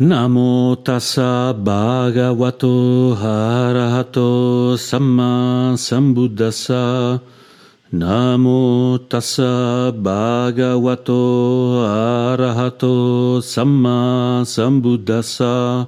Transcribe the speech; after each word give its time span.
Namo 0.00 0.80
tassa 0.80 1.52
bhagavato 1.52 3.12
arahato 3.20 4.72
samma 4.80 5.76
sambuddhassa. 5.76 7.20
Namo 7.92 8.96
tassa 9.10 9.92
bhagavato 9.92 11.84
arahato 11.84 13.42
samma 13.44 14.40
sambuddhassa. 14.46 15.86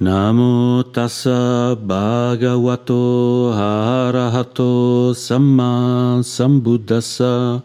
Namo 0.00 0.82
tassa 0.90 1.78
bhagavato 1.78 3.54
arahato 3.54 5.14
samma 5.14 6.18
sambuddhassa. 6.24 7.62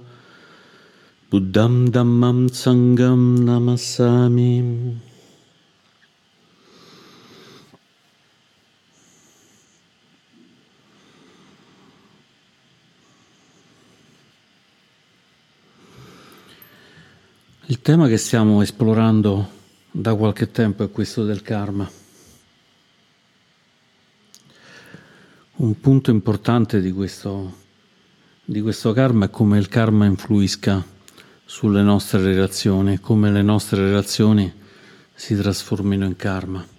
Buddham 1.32 1.90
dhammam 1.90 2.54
sangam 2.54 3.42
namassami. 3.42 5.10
Il 17.74 17.82
tema 17.82 18.08
che 18.08 18.18
stiamo 18.18 18.62
esplorando 18.62 19.50
da 19.90 20.14
qualche 20.14 20.52
tempo 20.52 20.84
è 20.84 20.92
questo 20.92 21.26
del 21.26 21.42
karma. 21.42 21.90
Un 25.56 25.80
punto 25.80 26.12
importante 26.12 26.80
di 26.82 26.92
questo, 26.92 27.52
di 28.46 28.62
questo 28.62 28.94
karma 28.94 29.26
è 29.26 29.30
come 29.32 29.58
il 29.58 29.70
karma 29.70 30.06
influisca 30.06 30.86
sulle 31.46 31.82
nostre 31.82 32.22
relazioni, 32.22 33.00
come 33.00 33.32
le 33.32 33.42
nostre 33.42 33.82
relazioni 33.82 34.54
si 35.12 35.36
trasformino 35.36 36.06
in 36.06 36.16
karma. 36.16 36.73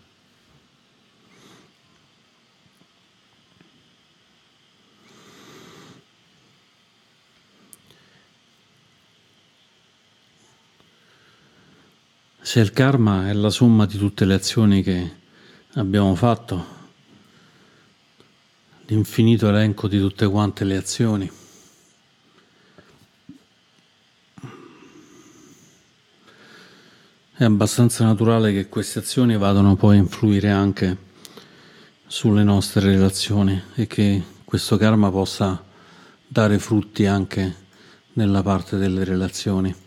Se 12.55 12.61
il 12.61 12.71
karma 12.71 13.29
è 13.29 13.33
la 13.33 13.51
somma 13.51 13.85
di 13.85 13.99
tutte 13.99 14.25
le 14.25 14.35
azioni 14.35 14.81
che 14.81 15.11
abbiamo 15.73 16.15
fatto, 16.15 16.65
l'infinito 18.87 19.49
elenco 19.49 19.89
di 19.89 19.99
tutte 19.99 20.29
quante 20.29 20.63
le 20.63 20.77
azioni, 20.77 21.29
è 27.35 27.43
abbastanza 27.43 28.05
naturale 28.05 28.53
che 28.53 28.69
queste 28.69 29.01
azioni 29.01 29.37
vadano 29.37 29.75
poi 29.75 29.97
a 29.97 30.03
influire 30.03 30.51
anche 30.51 30.97
sulle 32.07 32.45
nostre 32.45 32.83
relazioni 32.83 33.61
e 33.75 33.89
che 33.89 34.23
questo 34.45 34.77
karma 34.77 35.11
possa 35.11 35.61
dare 36.25 36.61
frutti 36.61 37.05
anche 37.07 37.57
nella 38.13 38.45
parte 38.45 38.77
delle 38.77 39.03
relazioni. 39.03 39.84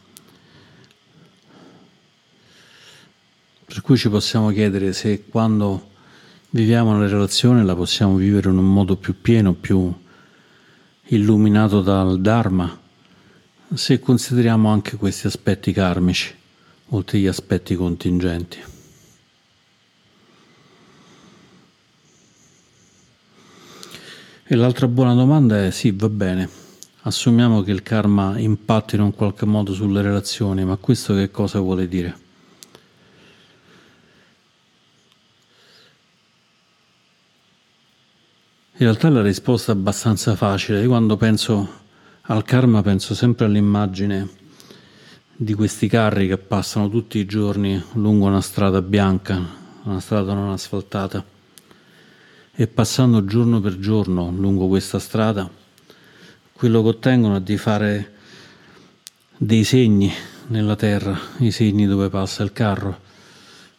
Per 3.68 3.82
cui 3.82 3.98
ci 3.98 4.08
possiamo 4.08 4.50
chiedere 4.52 4.94
se 4.94 5.26
quando 5.26 5.90
viviamo 6.52 6.96
una 6.96 7.06
relazione 7.06 7.66
la 7.66 7.76
possiamo 7.76 8.16
vivere 8.16 8.50
in 8.50 8.58
un 8.58 8.72
modo 8.72 8.96
più 8.96 9.20
pieno, 9.20 9.52
più 9.52 9.94
illuminato 11.08 11.82
dal 11.82 12.22
Dharma, 12.22 12.80
se 13.74 14.00
consideriamo 14.00 14.70
anche 14.70 14.96
questi 14.96 15.28
aspetti 15.28 15.74
karmici, 15.74 16.34
oltre 16.92 17.18
agli 17.18 17.28
aspetti 17.28 17.76
contingenti. 17.76 18.58
E 24.46 24.56
l'altra 24.56 24.88
buona 24.88 25.14
domanda 25.14 25.66
è 25.66 25.72
sì, 25.72 25.92
va 25.92 26.08
bene, 26.08 26.50
assumiamo 27.02 27.64
che 27.64 27.72
il 27.72 27.84
karma 27.84 28.40
impatti 28.40 28.96
in 28.96 29.02
un 29.02 29.14
qualche 29.14 29.46
modo 29.46 29.74
sulle 29.74 30.02
relazioni, 30.02 30.64
ma 30.64 30.78
questo 30.78 31.14
che 31.16 31.30
cosa 31.30 31.60
vuole 31.60 31.90
dire? 31.90 32.27
In 38.80 38.84
realtà 38.84 39.10
la 39.10 39.24
risposta 39.24 39.72
è 39.72 39.76
abbastanza 39.76 40.36
facile. 40.36 40.82
Io 40.82 40.90
quando 40.90 41.18
penso 41.18 41.68
al 42.22 42.44
karma 42.44 42.84
penso 42.84 43.16
sempre 43.16 43.48
all'immagine 43.48 44.30
di 45.36 45.56
questi 45.56 45.88
carri 45.88 46.28
che 46.28 46.38
passano 46.38 46.88
tutti 46.88 47.18
i 47.18 47.26
giorni 47.26 47.84
lungo 47.94 48.28
una 48.28 48.40
strada 48.40 48.84
bianca, 48.84 49.44
una 49.82 50.00
strada 50.00 50.36
non 50.36 50.52
asfaltata. 50.52 51.26
E 52.54 52.68
passando 52.68 53.26
giorno 53.26 53.60
per 53.62 53.80
giorno 53.80 54.30
lungo 54.30 54.68
questa 54.68 55.00
strada, 55.00 55.50
quello 56.54 56.84
che 56.84 56.88
ottengono 56.90 57.38
è 57.38 57.42
di 57.42 57.58
fare 57.58 58.14
dei 59.38 59.64
segni 59.64 60.12
nella 60.50 60.76
terra, 60.76 61.18
i 61.38 61.50
segni 61.50 61.88
dove 61.88 62.10
passa 62.10 62.44
il 62.44 62.54
carro. 62.54 63.00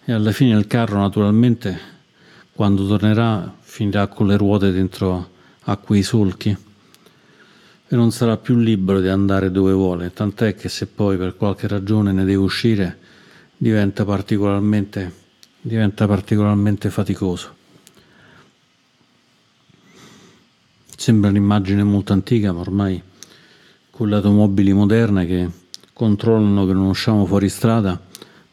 E 0.05 0.13
alla 0.13 0.33
fine 0.33 0.59
il 0.59 0.67
carro 0.67 0.99
naturalmente, 0.99 1.79
quando 2.53 2.85
tornerà 2.85 3.58
finirà 3.69 4.07
con 4.07 4.27
le 4.27 4.39
ruote 4.39 4.73
dentro 4.73 5.29
a 5.65 5.77
quei 5.77 6.03
solchi 6.03 6.57
e 7.87 7.97
non 7.97 8.11
sarà 8.13 8.39
più 8.39 8.57
libero 8.57 8.99
di 8.99 9.09
andare 9.09 9.51
dove 9.51 9.73
vuole, 9.73 10.11
tant'è 10.11 10.55
che 10.55 10.71
se 10.71 10.87
poi 10.87 11.19
per 11.19 11.37
qualche 11.37 11.69
ragione 11.69 12.11
ne 12.13 12.25
deve 12.25 12.43
uscire 12.43 12.99
diventa 13.55 14.07
particolarmente, 14.07 15.13
diventa 15.61 16.07
particolarmente 16.07 16.89
faticoso. 16.89 17.55
Sembra 20.97 21.29
un'immagine 21.29 21.83
molto 21.83 22.15
antica, 22.15 22.53
ma 22.53 22.61
ormai 22.61 23.01
con 23.91 24.09
le 24.09 24.15
automobili 24.15 24.73
moderne 24.73 25.27
che 25.27 25.51
controllano 25.93 26.67
che 26.67 26.73
non 26.73 26.87
usciamo 26.87 27.27
fuori 27.27 27.51
strada 27.51 28.01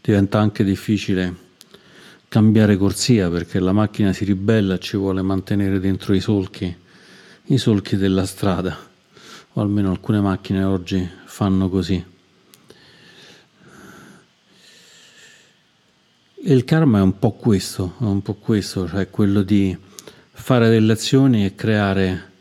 diventa 0.01 0.39
anche 0.39 0.63
difficile 0.65 1.44
cambiare 2.35 2.75
corsia 2.75 3.29
perché 3.29 3.61
la 3.61 3.71
macchina 3.71 4.11
si 4.11 4.25
ribella 4.25 4.75
e 4.75 4.79
ci 4.79 4.97
vuole 4.97 5.21
mantenere 5.21 5.79
dentro 5.79 6.13
i 6.13 6.19
solchi, 6.19 6.75
i 7.45 7.57
solchi 7.57 7.95
della 7.95 8.25
strada, 8.25 8.77
o 9.53 9.61
almeno 9.61 9.89
alcune 9.89 10.19
macchine 10.19 10.65
oggi 10.65 11.09
fanno 11.23 11.69
così. 11.69 12.05
E 16.35 16.53
il 16.53 16.65
karma 16.65 16.97
è 16.97 17.01
un 17.01 17.17
po' 17.17 17.31
questo, 17.31 17.93
è 18.01 18.03
un 18.03 18.21
po' 18.21 18.33
questo, 18.33 18.85
cioè 18.85 19.09
quello 19.09 19.41
di 19.41 19.77
fare 20.33 20.67
delle 20.67 20.91
azioni 20.91 21.45
e 21.45 21.55
creare, 21.55 22.31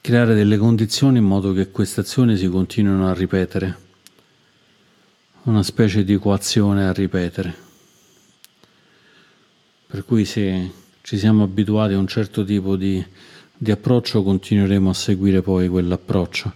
creare 0.00 0.36
delle 0.36 0.56
condizioni 0.56 1.18
in 1.18 1.24
modo 1.24 1.52
che 1.52 1.72
queste 1.72 1.98
azioni 1.98 2.36
si 2.36 2.48
continuino 2.48 3.08
a 3.08 3.12
ripetere 3.12 3.90
una 5.44 5.64
specie 5.64 6.04
di 6.04 6.12
equazione 6.12 6.86
a 6.86 6.92
ripetere. 6.92 7.54
Per 9.86 10.04
cui 10.04 10.24
se 10.24 10.70
ci 11.02 11.18
siamo 11.18 11.42
abituati 11.42 11.94
a 11.94 11.98
un 11.98 12.06
certo 12.06 12.44
tipo 12.44 12.76
di, 12.76 13.04
di 13.56 13.70
approccio 13.72 14.22
continueremo 14.22 14.90
a 14.90 14.94
seguire 14.94 15.42
poi 15.42 15.68
quell'approccio. 15.68 16.54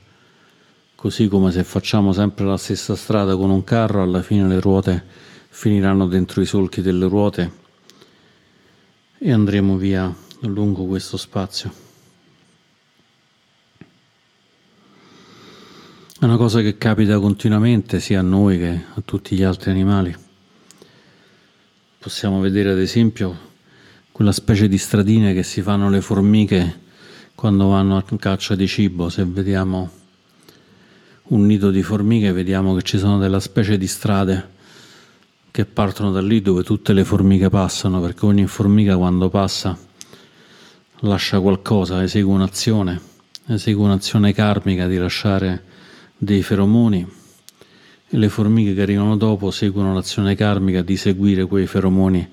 Così 0.95 1.27
come 1.27 1.51
se 1.51 1.65
facciamo 1.65 2.13
sempre 2.13 2.45
la 2.45 2.57
stessa 2.57 2.95
strada 2.95 3.37
con 3.37 3.51
un 3.51 3.65
carro, 3.65 4.03
alla 4.03 4.23
fine 4.23 4.47
le 4.47 4.61
ruote 4.61 5.05
finiranno 5.49 6.07
dentro 6.07 6.41
i 6.41 6.47
solchi 6.47 6.81
delle 6.81 7.09
ruote 7.09 7.53
e 9.19 9.33
andremo 9.33 9.77
via 9.77 10.15
lungo 10.41 10.85
questo 10.85 11.17
spazio. 11.17 11.86
Una 16.26 16.37
cosa 16.37 16.60
che 16.60 16.76
capita 16.76 17.20
continuamente 17.20 18.00
sia 18.00 18.19
a 18.19 18.23
noi 18.23 18.58
che 18.58 18.81
a 18.94 19.00
tutti 19.05 19.37
gli 19.37 19.44
altri 19.44 19.70
animali. 19.70 20.12
Possiamo 21.99 22.40
vedere 22.40 22.70
ad 22.73 22.81
esempio 22.81 23.55
quella 24.11 24.32
specie 24.32 24.67
di 24.67 24.76
stradine 24.76 25.32
che 25.34 25.44
si 25.44 25.62
fanno 25.62 25.88
le 25.88 26.00
formiche 26.00 26.81
quando 27.37 27.69
vanno 27.69 27.96
a 27.96 28.05
caccia 28.19 28.56
di 28.56 28.67
cibo. 28.67 29.08
Se 29.08 29.25
vediamo 29.25 29.88
un 31.28 31.46
nido 31.46 31.70
di 31.70 31.84
formiche 31.84 32.32
vediamo 32.32 32.75
che 32.75 32.82
ci 32.82 32.99
sono 32.99 33.19
delle 33.19 33.38
specie 33.38 33.79
di 33.79 33.87
strade 33.87 34.50
che 35.52 35.64
partono 35.64 36.11
da 36.11 36.20
lì 36.20 36.43
dove 36.43 36.64
tutte 36.64 36.93
le 36.93 37.05
formiche 37.05 37.50
passano, 37.50 38.00
perché 38.00 38.26
ogni 38.26 38.49
formica 38.49 38.96
quando 38.96 39.29
passa 39.29 39.79
lascia 41.00 41.38
qualcosa, 41.38 42.02
esegue 42.02 42.32
un'azione, 42.32 43.00
esegue 43.46 43.84
un'azione 43.84 44.32
karmica 44.32 44.88
di 44.88 44.96
lasciare 44.96 45.75
dei 46.17 46.43
feromoni 46.43 47.07
e 48.09 48.17
le 48.17 48.29
formiche 48.29 48.75
che 48.75 48.83
arrivano 48.83 49.17
dopo 49.17 49.51
seguono 49.51 49.95
l'azione 49.95 50.35
karmica 50.35 50.83
di 50.83 50.97
seguire 50.97 51.45
quei 51.47 51.67
feromoni 51.67 52.29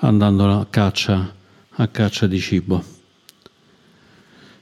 andando 0.00 0.50
a 0.50 0.66
caccia, 0.66 1.34
a 1.68 1.88
caccia 1.88 2.26
di 2.26 2.40
cibo. 2.40 2.82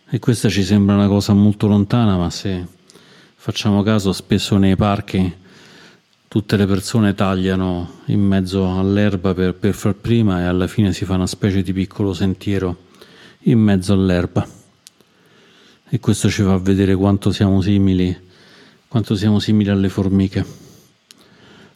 E 0.08 0.18
questa 0.18 0.48
ci 0.48 0.62
sembra 0.62 0.94
una 0.94 1.08
cosa 1.08 1.32
molto 1.32 1.66
lontana, 1.66 2.16
ma 2.16 2.30
se 2.30 2.66
facciamo 3.34 3.82
caso 3.82 4.12
spesso 4.12 4.56
nei 4.56 4.76
parchi 4.76 5.44
tutte 6.28 6.56
le 6.56 6.66
persone 6.66 7.14
tagliano 7.14 8.02
in 8.06 8.20
mezzo 8.20 8.78
all'erba 8.78 9.32
per, 9.34 9.54
per 9.54 9.72
far 9.74 9.94
prima 9.94 10.40
e 10.40 10.44
alla 10.44 10.66
fine 10.66 10.92
si 10.92 11.04
fa 11.04 11.14
una 11.14 11.26
specie 11.26 11.62
di 11.62 11.72
piccolo 11.72 12.12
sentiero 12.12 12.84
in 13.42 13.58
mezzo 13.58 13.92
all'erba. 13.92 14.46
E 15.88 16.00
questo 16.00 16.28
ci 16.28 16.42
fa 16.42 16.58
vedere 16.58 16.94
quanto 16.94 17.30
siamo 17.30 17.60
simili, 17.60 18.14
quanto 18.96 19.14
siamo 19.14 19.40
simili 19.40 19.68
alle 19.68 19.90
formiche. 19.90 20.42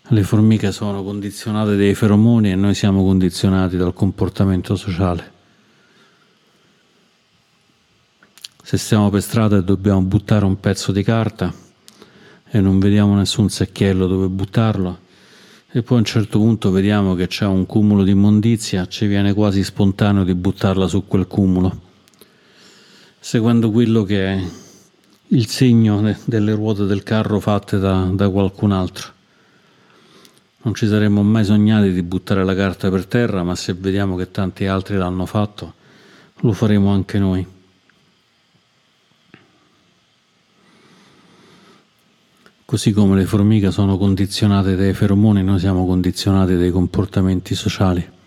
Le 0.08 0.22
formiche 0.22 0.72
sono 0.72 1.02
condizionate 1.02 1.76
dai 1.76 1.94
feromoni 1.94 2.50
e 2.50 2.54
noi 2.54 2.72
siamo 2.72 3.02
condizionati 3.02 3.76
dal 3.76 3.92
comportamento 3.92 4.74
sociale. 4.74 5.30
Se 8.62 8.78
stiamo 8.78 9.10
per 9.10 9.20
strada 9.20 9.58
e 9.58 9.62
dobbiamo 9.62 10.00
buttare 10.00 10.46
un 10.46 10.58
pezzo 10.60 10.92
di 10.92 11.02
carta, 11.02 11.52
e 12.48 12.60
non 12.62 12.78
vediamo 12.78 13.14
nessun 13.14 13.50
secchiello 13.50 14.06
dove 14.06 14.28
buttarlo 14.28 15.00
e 15.70 15.82
poi 15.82 15.98
a 15.98 16.00
un 16.00 16.06
certo 16.06 16.38
punto 16.38 16.70
vediamo 16.70 17.14
che 17.14 17.26
c'è 17.26 17.44
un 17.44 17.66
cumulo 17.66 18.02
di 18.02 18.12
immondizia, 18.12 18.88
ci 18.88 19.06
viene 19.06 19.34
quasi 19.34 19.62
spontaneo 19.62 20.24
di 20.24 20.34
buttarla 20.34 20.88
su 20.88 21.06
quel 21.06 21.26
cumulo, 21.26 21.80
seguendo 23.20 23.70
quello 23.70 24.04
che 24.04 24.59
il 25.32 25.46
segno 25.46 26.16
delle 26.24 26.54
ruote 26.54 26.86
del 26.86 27.02
carro 27.02 27.38
fatte 27.38 27.78
da, 27.78 28.08
da 28.12 28.28
qualcun 28.28 28.72
altro. 28.72 29.12
Non 30.62 30.74
ci 30.74 30.86
saremmo 30.86 31.22
mai 31.22 31.44
sognati 31.44 31.92
di 31.92 32.02
buttare 32.02 32.44
la 32.44 32.54
carta 32.54 32.90
per 32.90 33.06
terra, 33.06 33.42
ma 33.42 33.54
se 33.54 33.72
vediamo 33.74 34.16
che 34.16 34.30
tanti 34.30 34.66
altri 34.66 34.96
l'hanno 34.96 35.26
fatto, 35.26 35.74
lo 36.40 36.52
faremo 36.52 36.90
anche 36.90 37.18
noi. 37.18 37.46
Così 42.64 42.92
come 42.92 43.16
le 43.16 43.24
formiche 43.24 43.70
sono 43.70 43.96
condizionate 43.96 44.76
dai 44.76 44.94
feromoni, 44.94 45.42
noi 45.42 45.58
siamo 45.58 45.86
condizionati 45.86 46.56
dai 46.56 46.70
comportamenti 46.70 47.54
sociali. 47.54 48.18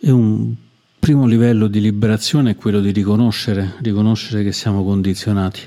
E 0.00 0.10
un 0.10 0.54
primo 1.04 1.26
livello 1.26 1.66
di 1.66 1.82
liberazione 1.82 2.52
è 2.52 2.56
quello 2.56 2.80
di 2.80 2.90
riconoscere, 2.90 3.74
riconoscere 3.82 4.42
che 4.42 4.52
siamo 4.52 4.82
condizionati, 4.82 5.60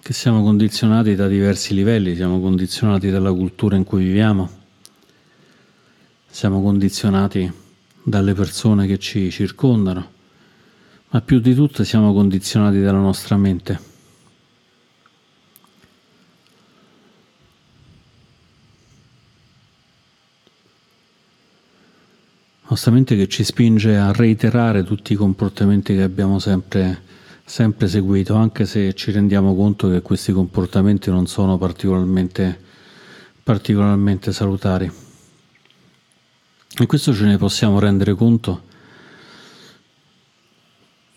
che 0.00 0.12
siamo 0.12 0.42
condizionati 0.42 1.14
da 1.14 1.28
diversi 1.28 1.72
livelli, 1.72 2.16
siamo 2.16 2.40
condizionati 2.40 3.10
dalla 3.10 3.30
cultura 3.30 3.76
in 3.76 3.84
cui 3.84 4.02
viviamo, 4.02 4.50
siamo 6.28 6.60
condizionati 6.60 7.48
dalle 8.02 8.34
persone 8.34 8.88
che 8.88 8.98
ci 8.98 9.30
circondano 9.30 10.10
ma 11.10 11.20
più 11.20 11.38
di 11.38 11.54
tutto 11.54 11.84
siamo 11.84 12.12
condizionati 12.12 12.80
dalla 12.80 12.98
nostra 12.98 13.36
mente. 13.36 13.87
Nostra 22.70 22.90
mente 22.92 23.16
che 23.16 23.28
ci 23.28 23.44
spinge 23.44 23.96
a 23.96 24.12
reiterare 24.12 24.84
tutti 24.84 25.14
i 25.14 25.16
comportamenti 25.16 25.94
che 25.94 26.02
abbiamo 26.02 26.38
sempre, 26.38 27.00
sempre 27.42 27.88
seguito, 27.88 28.34
anche 28.34 28.66
se 28.66 28.92
ci 28.92 29.10
rendiamo 29.10 29.54
conto 29.56 29.88
che 29.88 30.02
questi 30.02 30.32
comportamenti 30.32 31.08
non 31.08 31.26
sono 31.26 31.56
particolarmente, 31.56 32.60
particolarmente 33.42 34.32
salutari. 34.32 34.92
E 36.78 36.86
questo 36.86 37.14
ce 37.14 37.24
ne 37.24 37.38
possiamo 37.38 37.78
rendere 37.78 38.12
conto 38.12 38.60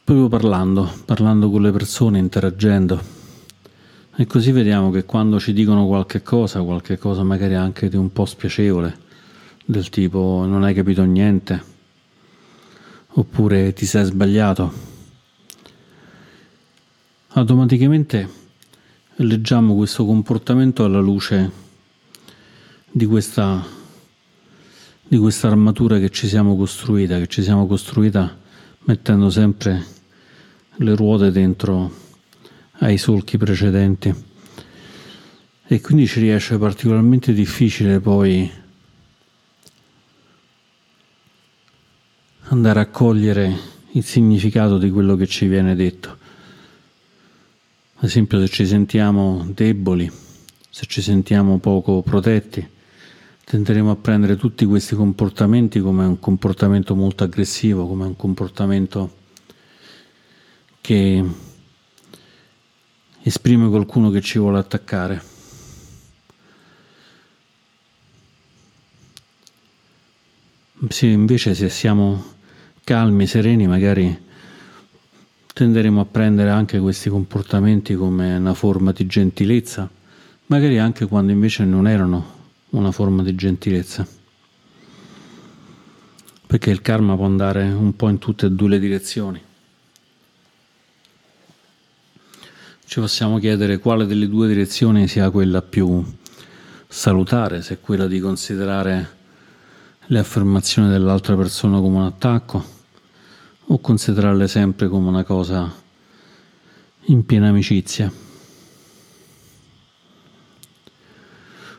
proprio 0.06 0.30
parlando, 0.30 0.89
parlando 1.04 1.50
con 1.50 1.63
le 1.63 1.71
persone, 1.71 2.18
interagendo. 2.18 3.01
E 4.15 4.25
così 4.25 4.54
vediamo 4.54 4.89
che 4.89 5.04
quando 5.04 5.38
ci 5.38 5.51
dicono 5.51 5.86
qualche 5.86 6.21
cosa, 6.21 6.62
qualche 6.62 6.97
cosa 6.97 7.24
magari 7.24 7.56
anche 7.56 7.89
di 7.89 7.97
un 7.97 8.09
po' 8.13 8.24
spiacevole, 8.24 9.09
del 9.65 9.89
tipo 9.89 10.45
non 10.47 10.63
hai 10.63 10.73
capito 10.73 11.03
niente, 11.03 11.63
oppure 13.09 13.73
ti 13.73 13.85
sei 13.85 14.05
sbagliato, 14.05 14.73
automaticamente 17.29 18.39
leggiamo 19.15 19.75
questo 19.75 20.05
comportamento 20.05 20.83
alla 20.83 20.99
luce 20.99 21.51
di 22.89 23.05
questa, 23.05 23.63
di 25.07 25.17
questa 25.17 25.47
armatura 25.47 25.99
che 25.99 26.09
ci 26.09 26.27
siamo 26.27 26.55
costruita, 26.55 27.17
che 27.17 27.27
ci 27.27 27.43
siamo 27.43 27.67
costruita 27.67 28.37
mettendo 28.83 29.29
sempre 29.29 29.85
le 30.77 30.95
ruote 30.95 31.31
dentro 31.31 31.91
ai 32.79 32.97
solchi 32.97 33.37
precedenti. 33.37 34.13
E 35.67 35.79
quindi 35.79 36.05
ci 36.07 36.19
riesce 36.19 36.57
particolarmente 36.57 37.31
difficile 37.31 37.99
poi 38.01 38.51
andare 42.51 42.81
a 42.81 42.88
cogliere 42.88 43.57
il 43.92 44.03
significato 44.03 44.77
di 44.77 44.92
quello 44.92 45.15
che 45.15 45.25
ci 45.25 45.48
viene 45.48 45.74
detto. 45.74 46.18
Ad 47.95 48.03
esempio 48.03 48.39
se 48.42 48.50
ci 48.50 48.65
sentiamo 48.65 49.48
deboli, 49.53 50.12
se 50.69 50.86
ci 50.86 51.01
sentiamo 51.01 51.59
poco 51.59 52.01
protetti, 52.01 52.68
tenderemo 53.45 53.92
a 53.92 53.95
prendere 53.95 54.36
tutti 54.36 54.65
questi 54.65 54.95
comportamenti 54.95 55.80
come 55.80 56.06
un 56.06 56.19
comportamento 56.19 56.94
molto 56.94 57.24
aggressivo, 57.24 57.88
come 57.88 58.06
un 58.06 58.18
comportamento 58.18 59.15
che 60.81 61.24
esprime 63.21 63.69
qualcuno 63.69 64.09
che 64.09 64.19
ci 64.19 64.39
vuole 64.39 64.57
attaccare. 64.57 65.24
Se 70.89 71.06
invece 71.06 71.54
se 71.54 71.69
siamo 71.69 72.39
calmi, 72.83 73.28
sereni, 73.28 73.68
magari 73.68 74.30
tenderemo 75.54 76.01
a 76.01 76.06
prendere 76.06 76.50
anche 76.50 76.80
questi 76.80 77.10
comportamenti 77.10 77.95
come 77.95 78.38
una 78.38 78.54
forma 78.54 78.92
di 78.92 79.06
gentilezza, 79.06 79.89
magari 80.48 80.78
anche 80.78 81.06
quando 81.06 81.31
invece 81.31 81.63
non 81.66 81.88
erano 81.88 82.39
una 82.72 82.92
forma 82.92 83.24
di 83.24 83.36
gentilezza. 83.36 84.07
Perché 86.48 86.69
il 86.69 86.81
karma 86.81 87.16
può 87.16 87.25
andare 87.25 87.63
un 87.63 87.95
po' 87.95 88.10
in 88.10 88.18
tutte 88.18 88.48
e 88.48 88.51
due 88.51 88.69
le 88.69 88.80
direzioni. 88.80 89.42
ci 92.92 93.00
possiamo 93.00 93.40
chiedere 93.40 93.78
quale 93.78 94.06
delle 94.06 94.28
due 94.28 94.50
direzioni 94.50 95.07
sia 95.07 95.30
quella 95.30 95.61
più 95.61 96.04
salutare, 96.90 97.61
se 97.61 97.80
quella 97.80 98.06
di 98.06 98.19
considerare 98.19 99.19
le 100.05 100.19
affermazioni 100.19 100.89
dell'altra 100.89 101.35
persona 101.35 101.79
come 101.79 101.97
un 101.97 102.03
attacco 102.03 102.63
o 103.65 103.79
considerarle 103.79 104.47
sempre 104.47 104.87
come 104.87 105.07
una 105.07 105.23
cosa 105.23 105.73
in 107.05 107.25
piena 107.25 107.49
amicizia. 107.49 108.11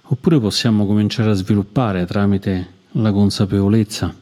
Oppure 0.03 0.41
possiamo 0.41 0.87
cominciare 0.87 1.31
a 1.31 1.35
sviluppare 1.35 2.07
tramite 2.07 2.81
la 2.93 3.13
consapevolezza 3.13 4.21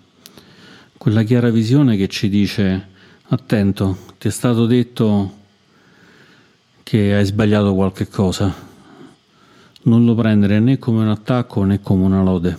quella 1.01 1.23
chiara 1.23 1.49
visione 1.49 1.97
che 1.97 2.09
ci 2.09 2.29
dice 2.29 2.89
attento, 3.29 3.97
ti 4.19 4.29
è 4.29 4.31
stato 4.31 4.67
detto 4.67 5.39
che 6.83 7.15
hai 7.15 7.25
sbagliato 7.25 7.75
qualche 7.75 8.07
cosa. 8.07 8.55
Non 9.85 10.05
lo 10.05 10.15
prendere 10.15 10.61
né 10.61 10.79
come 10.79 11.01
un 11.01 11.09
attacco 11.09 11.65
né 11.65 11.81
come 11.81 12.05
una 12.05 12.23
lode, 12.23 12.55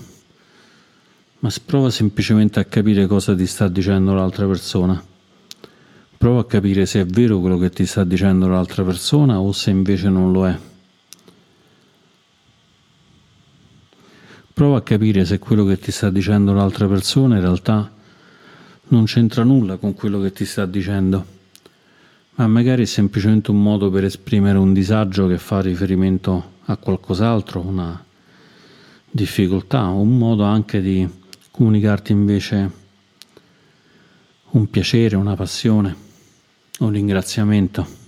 ma 1.41 1.51
prova 1.63 1.89
semplicemente 1.91 2.59
a 2.59 2.65
capire 2.65 3.05
cosa 3.05 3.35
ti 3.35 3.45
sta 3.45 3.67
dicendo 3.67 4.13
l'altra 4.13 4.47
persona. 4.47 5.03
Prova 6.17 6.39
a 6.39 6.45
capire 6.45 6.85
se 6.85 7.01
è 7.01 7.05
vero 7.05 7.39
quello 7.39 7.57
che 7.57 7.69
ti 7.69 7.85
sta 7.85 8.03
dicendo 8.03 8.47
l'altra 8.47 8.83
persona 8.83 9.39
o 9.39 9.51
se 9.51 9.69
invece 9.69 10.09
non 10.09 10.31
lo 10.31 10.47
è. 10.47 10.57
Prova 14.53 14.77
a 14.77 14.81
capire 14.81 15.25
se 15.25 15.39
quello 15.39 15.65
che 15.65 15.77
ti 15.77 15.91
sta 15.91 16.09
dicendo 16.09 16.53
l'altra 16.53 16.87
persona 16.87 17.35
in 17.35 17.41
realtà 17.41 17.91
non 18.87 19.05
c'entra 19.05 19.43
nulla 19.43 19.77
con 19.77 19.93
quello 19.93 20.19
che 20.21 20.31
ti 20.31 20.45
sta 20.45 20.65
dicendo 20.65 21.39
ma 22.35 22.47
magari 22.47 22.83
è 22.83 22.85
semplicemente 22.85 23.51
un 23.51 23.61
modo 23.61 23.89
per 23.89 24.05
esprimere 24.05 24.57
un 24.57 24.73
disagio 24.73 25.27
che 25.27 25.37
fa 25.37 25.61
riferimento 25.61 26.53
a 26.65 26.77
qualcos'altro, 26.77 27.59
una 27.59 28.03
difficoltà, 29.09 29.83
un 29.87 30.17
modo 30.17 30.43
anche 30.43 30.81
di 30.81 31.07
comunicarti 31.51 32.11
invece 32.11 32.71
un 34.51 34.69
piacere, 34.69 35.15
una 35.15 35.35
passione, 35.35 35.95
un 36.79 36.91
ringraziamento. 36.91 37.99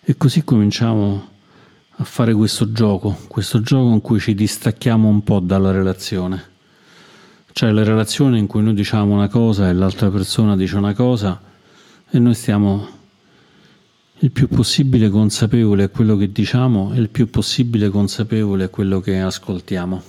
E 0.00 0.16
così 0.16 0.44
cominciamo 0.44 1.28
a 1.96 2.04
fare 2.04 2.34
questo 2.34 2.72
gioco, 2.72 3.16
questo 3.28 3.60
gioco 3.60 3.92
in 3.92 4.00
cui 4.00 4.20
ci 4.20 4.34
distacchiamo 4.34 5.08
un 5.08 5.22
po' 5.22 5.40
dalla 5.40 5.70
relazione 5.70 6.52
Cioè 7.56 7.70
le 7.70 7.84
relazioni 7.84 8.40
in 8.40 8.48
cui 8.48 8.64
noi 8.64 8.74
diciamo 8.74 9.14
una 9.14 9.28
cosa 9.28 9.68
e 9.68 9.72
l'altra 9.72 10.10
persona 10.10 10.56
dice 10.56 10.76
una 10.76 10.92
cosa 10.92 11.40
e 12.10 12.18
noi 12.18 12.34
stiamo 12.34 12.93
il 14.18 14.30
più 14.30 14.48
possibile 14.48 15.10
consapevoli 15.10 15.82
a 15.82 15.88
quello 15.88 16.16
che 16.16 16.30
diciamo 16.30 16.94
e 16.94 16.98
il 16.98 17.08
più 17.08 17.28
possibile 17.28 17.88
consapevoli 17.88 18.62
a 18.62 18.68
quello 18.68 19.00
che 19.00 19.20
ascoltiamo. 19.20 20.02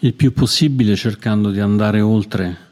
Il 0.00 0.14
più 0.14 0.32
possibile 0.32 0.96
cercando 0.96 1.50
di 1.50 1.60
andare 1.60 2.00
oltre 2.00 2.64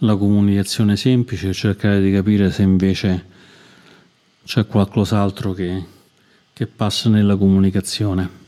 la 0.00 0.16
comunicazione 0.16 0.96
semplice 0.96 1.48
e 1.48 1.52
cercare 1.54 2.00
di 2.00 2.12
capire 2.12 2.50
se 2.50 2.62
invece 2.62 3.24
c'è 4.44 4.66
qualcos'altro 4.66 5.52
che, 5.52 5.84
che 6.52 6.66
passa 6.66 7.08
nella 7.08 7.36
comunicazione. 7.36 8.44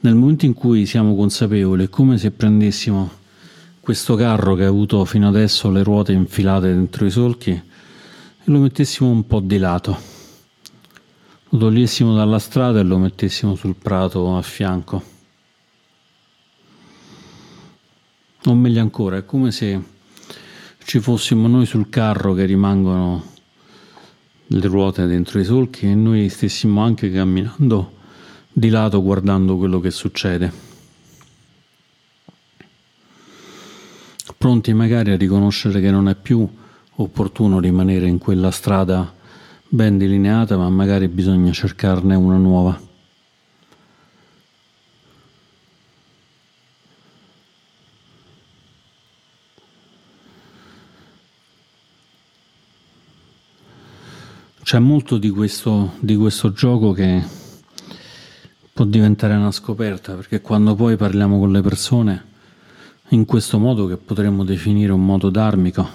Nel 0.00 0.14
momento 0.14 0.44
in 0.44 0.54
cui 0.54 0.86
siamo 0.86 1.16
consapevoli, 1.16 1.84
è 1.84 1.88
come 1.88 2.18
se 2.18 2.30
prendessimo 2.30 3.17
questo 3.88 4.16
carro 4.16 4.54
che 4.54 4.64
ha 4.64 4.68
avuto 4.68 5.02
fino 5.06 5.28
adesso 5.28 5.70
le 5.70 5.82
ruote 5.82 6.12
infilate 6.12 6.66
dentro 6.66 7.06
i 7.06 7.10
solchi 7.10 7.52
e 7.52 7.62
lo 8.44 8.58
mettessimo 8.58 9.08
un 9.08 9.26
po' 9.26 9.40
di 9.40 9.56
lato. 9.56 9.98
Lo 11.48 11.58
togliessimo 11.58 12.14
dalla 12.14 12.38
strada 12.38 12.80
e 12.80 12.82
lo 12.82 12.98
mettessimo 12.98 13.54
sul 13.54 13.76
prato 13.76 14.36
a 14.36 14.42
fianco. 14.42 15.02
O 18.44 18.54
meglio 18.54 18.82
ancora, 18.82 19.16
è 19.16 19.24
come 19.24 19.52
se 19.52 19.82
ci 20.84 21.00
fossimo 21.00 21.48
noi 21.48 21.64
sul 21.64 21.88
carro 21.88 22.34
che 22.34 22.44
rimangono 22.44 23.24
le 24.48 24.66
ruote 24.66 25.06
dentro 25.06 25.40
i 25.40 25.44
solchi 25.44 25.86
e 25.86 25.94
noi 25.94 26.28
stessimo 26.28 26.82
anche 26.82 27.10
camminando 27.10 27.92
di 28.52 28.68
lato 28.68 29.02
guardando 29.02 29.56
quello 29.56 29.80
che 29.80 29.90
succede. 29.90 30.67
Pronti 34.38 34.72
magari 34.72 35.10
a 35.10 35.16
riconoscere 35.16 35.80
che 35.80 35.90
non 35.90 36.08
è 36.08 36.14
più 36.14 36.48
opportuno 36.94 37.58
rimanere 37.58 38.06
in 38.06 38.18
quella 38.18 38.52
strada 38.52 39.12
ben 39.68 39.98
delineata, 39.98 40.56
ma 40.56 40.68
magari 40.68 41.08
bisogna 41.08 41.50
cercarne 41.50 42.14
una 42.14 42.36
nuova. 42.36 42.80
C'è 54.62 54.78
molto 54.78 55.18
di 55.18 55.30
questo, 55.30 55.94
di 55.98 56.14
questo 56.14 56.52
gioco 56.52 56.92
che 56.92 57.24
può 58.72 58.84
diventare 58.84 59.34
una 59.34 59.50
scoperta, 59.50 60.14
perché 60.14 60.40
quando 60.40 60.76
poi 60.76 60.96
parliamo 60.96 61.40
con 61.40 61.50
le 61.50 61.60
persone 61.60 62.27
in 63.10 63.24
questo 63.24 63.58
modo 63.58 63.86
che 63.86 63.96
potremmo 63.96 64.44
definire 64.44 64.92
un 64.92 65.04
modo 65.04 65.30
dharmico, 65.30 65.88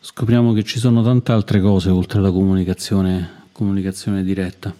scopriamo 0.00 0.54
che 0.54 0.62
ci 0.62 0.78
sono 0.78 1.02
tante 1.02 1.32
altre 1.32 1.60
cose 1.60 1.90
oltre 1.90 2.20
alla 2.20 2.30
comunicazione, 2.30 3.44
comunicazione 3.52 4.24
diretta. 4.24 4.74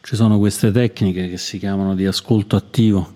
Ci 0.00 0.16
sono 0.16 0.38
queste 0.38 0.70
tecniche 0.70 1.28
che 1.28 1.38
si 1.38 1.58
chiamano 1.58 1.94
di 1.94 2.06
ascolto 2.06 2.56
attivo, 2.56 3.14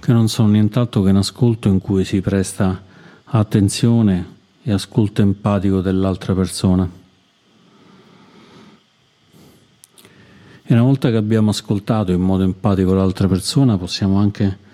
che 0.00 0.12
non 0.12 0.28
sono 0.28 0.48
nient'altro 0.48 1.02
che 1.02 1.10
un 1.10 1.16
ascolto 1.16 1.68
in 1.68 1.80
cui 1.80 2.04
si 2.04 2.20
presta 2.20 2.82
attenzione 3.24 4.38
e 4.62 4.72
ascolto 4.72 5.22
empatico 5.22 5.80
dell'altra 5.80 6.34
persona. 6.34 6.88
E 10.62 10.74
una 10.74 10.82
volta 10.82 11.10
che 11.10 11.16
abbiamo 11.16 11.50
ascoltato 11.50 12.12
in 12.12 12.20
modo 12.20 12.44
empatico 12.44 12.92
l'altra 12.92 13.28
persona, 13.28 13.78
possiamo 13.78 14.18
anche 14.18 14.68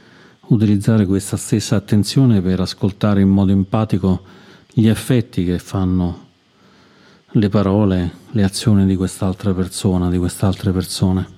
utilizzare 0.49 1.07
questa 1.07 1.37
stessa 1.37 1.77
attenzione 1.77 2.41
per 2.41 2.61
ascoltare 2.61 3.21
in 3.21 3.29
modo 3.29 3.53
empatico 3.53 4.23
gli 4.73 4.87
effetti 4.87 5.45
che 5.45 5.59
fanno 5.59 6.25
le 7.31 7.49
parole, 7.49 8.13
le 8.31 8.45
azioni 8.45 8.87
di 8.87 8.97
quest'altra 8.97 9.53
persona, 9.53 10.09
di 10.09 10.19
quest'altre 10.19 10.71
persone. 10.73 11.35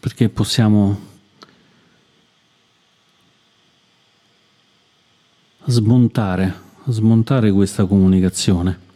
Perché 0.00 0.28
possiamo 0.28 1.10
smontare, 5.66 6.54
smontare 6.86 7.52
questa 7.52 7.84
comunicazione. 7.84 8.90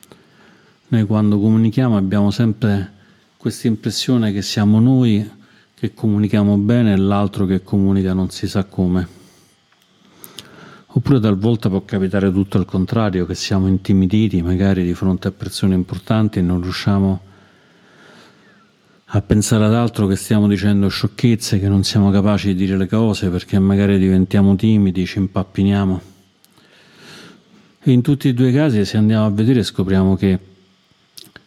Noi 0.88 1.04
quando 1.04 1.38
comunichiamo 1.38 1.96
abbiamo 1.96 2.30
sempre 2.30 2.92
questa 3.36 3.68
impressione 3.68 4.32
che 4.32 4.42
siamo 4.42 4.80
noi 4.80 5.35
che 5.78 5.92
comunichiamo 5.92 6.56
bene 6.56 6.94
e 6.94 6.96
l'altro 6.96 7.44
che 7.44 7.62
comunica 7.62 8.14
non 8.14 8.30
si 8.30 8.48
sa 8.48 8.64
come. 8.64 9.06
Oppure 10.86 11.20
talvolta 11.20 11.68
può 11.68 11.84
capitare 11.84 12.32
tutto 12.32 12.56
il 12.56 12.64
contrario, 12.64 13.26
che 13.26 13.34
siamo 13.34 13.66
intimiditi 13.66 14.40
magari 14.40 14.84
di 14.84 14.94
fronte 14.94 15.28
a 15.28 15.32
persone 15.32 15.74
importanti 15.74 16.38
e 16.38 16.42
non 16.42 16.62
riusciamo 16.62 17.20
a 19.04 19.20
pensare 19.20 19.66
ad 19.66 19.74
altro 19.74 20.06
che 20.06 20.16
stiamo 20.16 20.48
dicendo 20.48 20.88
sciocchezze, 20.88 21.60
che 21.60 21.68
non 21.68 21.84
siamo 21.84 22.10
capaci 22.10 22.48
di 22.48 22.54
dire 22.54 22.78
le 22.78 22.88
cose 22.88 23.28
perché 23.28 23.58
magari 23.58 23.98
diventiamo 23.98 24.56
timidi, 24.56 25.04
ci 25.04 25.18
impappiniamo. 25.18 26.00
E 27.82 27.92
in 27.92 28.00
tutti 28.00 28.28
e 28.28 28.32
due 28.32 28.48
i 28.48 28.52
casi, 28.54 28.82
se 28.86 28.96
andiamo 28.96 29.26
a 29.26 29.30
vedere, 29.30 29.62
scopriamo 29.62 30.16
che 30.16 30.38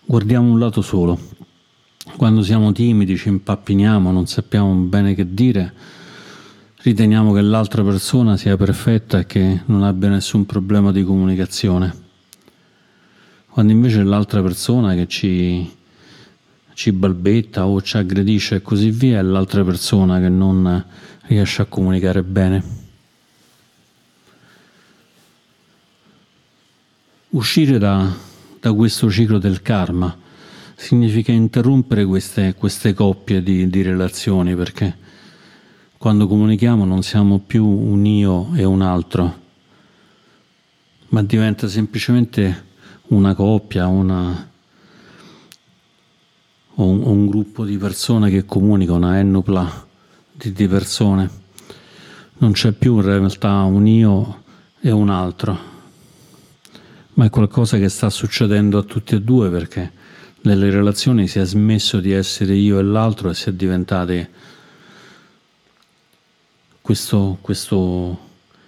guardiamo 0.05 0.51
un 0.51 0.59
lato 0.59 0.83
solo. 0.83 1.38
Quando 2.15 2.43
siamo 2.43 2.71
timidi, 2.71 3.17
ci 3.17 3.29
impappiniamo, 3.29 4.11
non 4.11 4.27
sappiamo 4.27 4.73
bene 4.73 5.15
che 5.15 5.33
dire, 5.33 5.73
riteniamo 6.77 7.33
che 7.33 7.41
l'altra 7.41 7.83
persona 7.83 8.37
sia 8.37 8.57
perfetta 8.57 9.19
e 9.19 9.25
che 9.25 9.61
non 9.65 9.83
abbia 9.83 10.09
nessun 10.09 10.45
problema 10.45 10.91
di 10.91 11.03
comunicazione. 11.03 12.07
Quando 13.47 13.71
invece 13.71 14.03
l'altra 14.03 14.41
persona 14.41 14.93
che 14.95 15.07
ci, 15.07 15.69
ci 16.73 16.91
balbetta 16.91 17.65
o 17.67 17.81
ci 17.81 17.97
aggredisce 17.97 18.55
e 18.55 18.61
così 18.61 18.91
via 18.91 19.19
è 19.19 19.21
l'altra 19.21 19.63
persona 19.63 20.19
che 20.19 20.29
non 20.29 20.85
riesce 21.27 21.61
a 21.61 21.65
comunicare 21.65 22.23
bene. 22.23 22.63
Uscire 27.29 27.77
da 27.77 28.27
da 28.59 28.73
questo 28.73 29.09
ciclo 29.09 29.37
del 29.37 29.61
karma. 29.61 30.15
Significa 30.79 31.33
interrompere 31.33 32.05
queste, 32.05 32.55
queste 32.55 32.93
coppie 32.93 33.43
di, 33.43 33.69
di 33.69 33.81
relazioni 33.81 34.55
perché 34.55 34.97
quando 35.97 36.25
comunichiamo 36.25 36.85
non 36.85 37.03
siamo 37.03 37.39
più 37.39 37.65
un 37.67 38.05
io 38.05 38.55
e 38.55 38.63
un 38.63 38.81
altro, 38.81 39.39
ma 41.09 41.21
diventa 41.21 41.67
semplicemente 41.67 42.63
una 43.07 43.35
coppia, 43.35 43.87
una, 43.87 44.49
un, 46.75 47.01
un, 47.03 47.27
gruppo 47.27 47.65
di 47.65 47.77
persone 47.77 48.29
che 48.29 48.45
comunica, 48.45 48.93
una 48.93 49.19
ennupla 49.19 49.85
di, 50.31 50.53
di 50.53 50.67
persone. 50.69 51.29
Non 52.37 52.53
c'è 52.53 52.71
più 52.71 52.95
in 52.95 53.01
realtà 53.01 53.63
un 53.63 53.85
io 53.85 54.43
e 54.79 54.91
un 54.91 55.09
altro 55.09 55.77
ma 57.15 57.25
è 57.25 57.29
qualcosa 57.29 57.77
che 57.77 57.89
sta 57.89 58.09
succedendo 58.09 58.77
a 58.77 58.83
tutti 58.83 59.13
e 59.13 59.21
due 59.21 59.49
perché 59.49 59.91
nelle 60.41 60.69
relazioni 60.69 61.27
si 61.27 61.39
è 61.39 61.45
smesso 61.45 61.99
di 61.99 62.11
essere 62.11 62.55
io 62.55 62.79
e 62.79 62.83
l'altro 62.83 63.29
e 63.29 63.33
si 63.33 63.49
è 63.49 63.53
diventati 63.53 64.27
questo, 66.81 67.37
questo, 67.41 68.19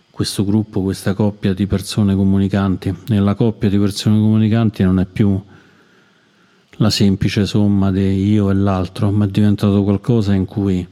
questo 0.10 0.46
gruppo, 0.46 0.82
questa 0.82 1.14
coppia 1.14 1.54
di 1.54 1.66
persone 1.66 2.16
comunicanti. 2.16 2.96
Nella 3.08 3.36
coppia 3.36 3.70
di 3.70 3.78
persone 3.78 4.18
comunicanti 4.18 4.84
non 4.84 5.00
è 5.00 5.06
più 5.06 5.42
la 6.78 6.90
semplice 6.90 7.46
somma 7.46 7.92
di 7.92 8.32
io 8.32 8.50
e 8.50 8.54
l'altro, 8.54 9.12
ma 9.12 9.26
è 9.26 9.28
diventato 9.28 9.84
qualcosa 9.84 10.34
in 10.34 10.46
cui 10.46 10.88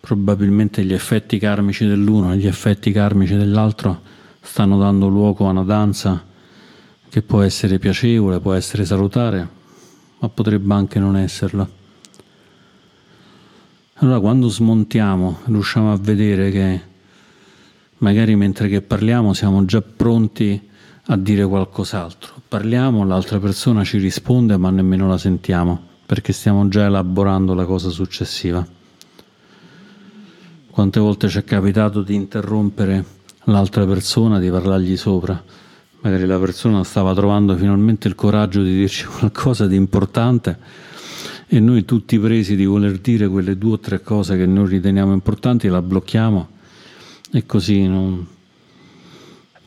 probabilmente 0.00 0.84
gli 0.84 0.92
effetti 0.92 1.38
karmici 1.38 1.86
dell'uno 1.86 2.32
e 2.32 2.36
gli 2.36 2.46
effetti 2.46 2.90
karmici 2.90 3.36
dell'altro 3.36 4.00
stanno 4.40 4.76
dando 4.78 5.06
luogo 5.06 5.46
a 5.46 5.50
una 5.50 5.62
danza 5.62 6.24
che 7.08 7.22
può 7.22 7.42
essere 7.42 7.78
piacevole, 7.78 8.40
può 8.40 8.52
essere 8.52 8.84
salutare, 8.84 9.60
ma 10.22 10.28
potrebbe 10.28 10.72
anche 10.72 11.00
non 11.00 11.16
esserlo. 11.16 11.80
Allora 13.94 14.20
quando 14.20 14.48
smontiamo 14.48 15.40
riusciamo 15.46 15.92
a 15.92 15.96
vedere 15.96 16.50
che 16.50 16.80
magari 17.98 18.36
mentre 18.36 18.68
che 18.68 18.82
parliamo 18.82 19.32
siamo 19.32 19.64
già 19.64 19.82
pronti 19.82 20.68
a 21.06 21.16
dire 21.16 21.44
qualcos'altro. 21.44 22.40
Parliamo, 22.46 23.04
l'altra 23.04 23.40
persona 23.40 23.82
ci 23.82 23.98
risponde 23.98 24.56
ma 24.56 24.70
nemmeno 24.70 25.08
la 25.08 25.18
sentiamo 25.18 25.90
perché 26.06 26.32
stiamo 26.32 26.68
già 26.68 26.84
elaborando 26.84 27.52
la 27.54 27.64
cosa 27.64 27.90
successiva. 27.90 28.64
Quante 30.70 31.00
volte 31.00 31.28
ci 31.28 31.38
è 31.38 31.44
capitato 31.44 32.02
di 32.02 32.14
interrompere 32.14 33.04
l'altra 33.44 33.84
persona, 33.86 34.38
di 34.38 34.50
parlargli 34.50 34.96
sopra? 34.96 35.42
Magari 36.02 36.26
la 36.26 36.38
persona 36.38 36.84
stava 36.84 37.14
trovando 37.14 37.56
finalmente 37.56 38.08
il 38.08 38.14
coraggio 38.14 38.62
di 38.62 38.74
dirci 38.74 39.06
qualcosa 39.18 39.66
di 39.66 39.76
importante 39.76 40.58
e 41.46 41.60
noi 41.60 41.84
tutti 41.84 42.18
presi 42.18 42.56
di 42.56 42.64
voler 42.64 42.98
dire 42.98 43.28
quelle 43.28 43.58
due 43.58 43.72
o 43.72 43.78
tre 43.78 44.00
cose 44.00 44.36
che 44.36 44.46
noi 44.46 44.68
riteniamo 44.68 45.12
importanti 45.12 45.68
la 45.68 45.82
blocchiamo 45.82 46.48
e 47.30 47.46
così 47.46 47.86
non, 47.86 48.14
non 48.14 48.26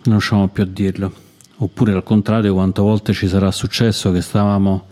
riusciamo 0.04 0.48
più 0.50 0.63
a 0.63 0.65
dirlo. 0.65 1.24
Oppure 1.58 1.94
al 1.94 2.04
contrario, 2.04 2.54
quante 2.54 2.82
volte 2.82 3.13
ci 3.13 3.27
sarà 3.27 3.50
successo 3.51 4.12
che 4.12 4.22
stavamo 4.22 4.88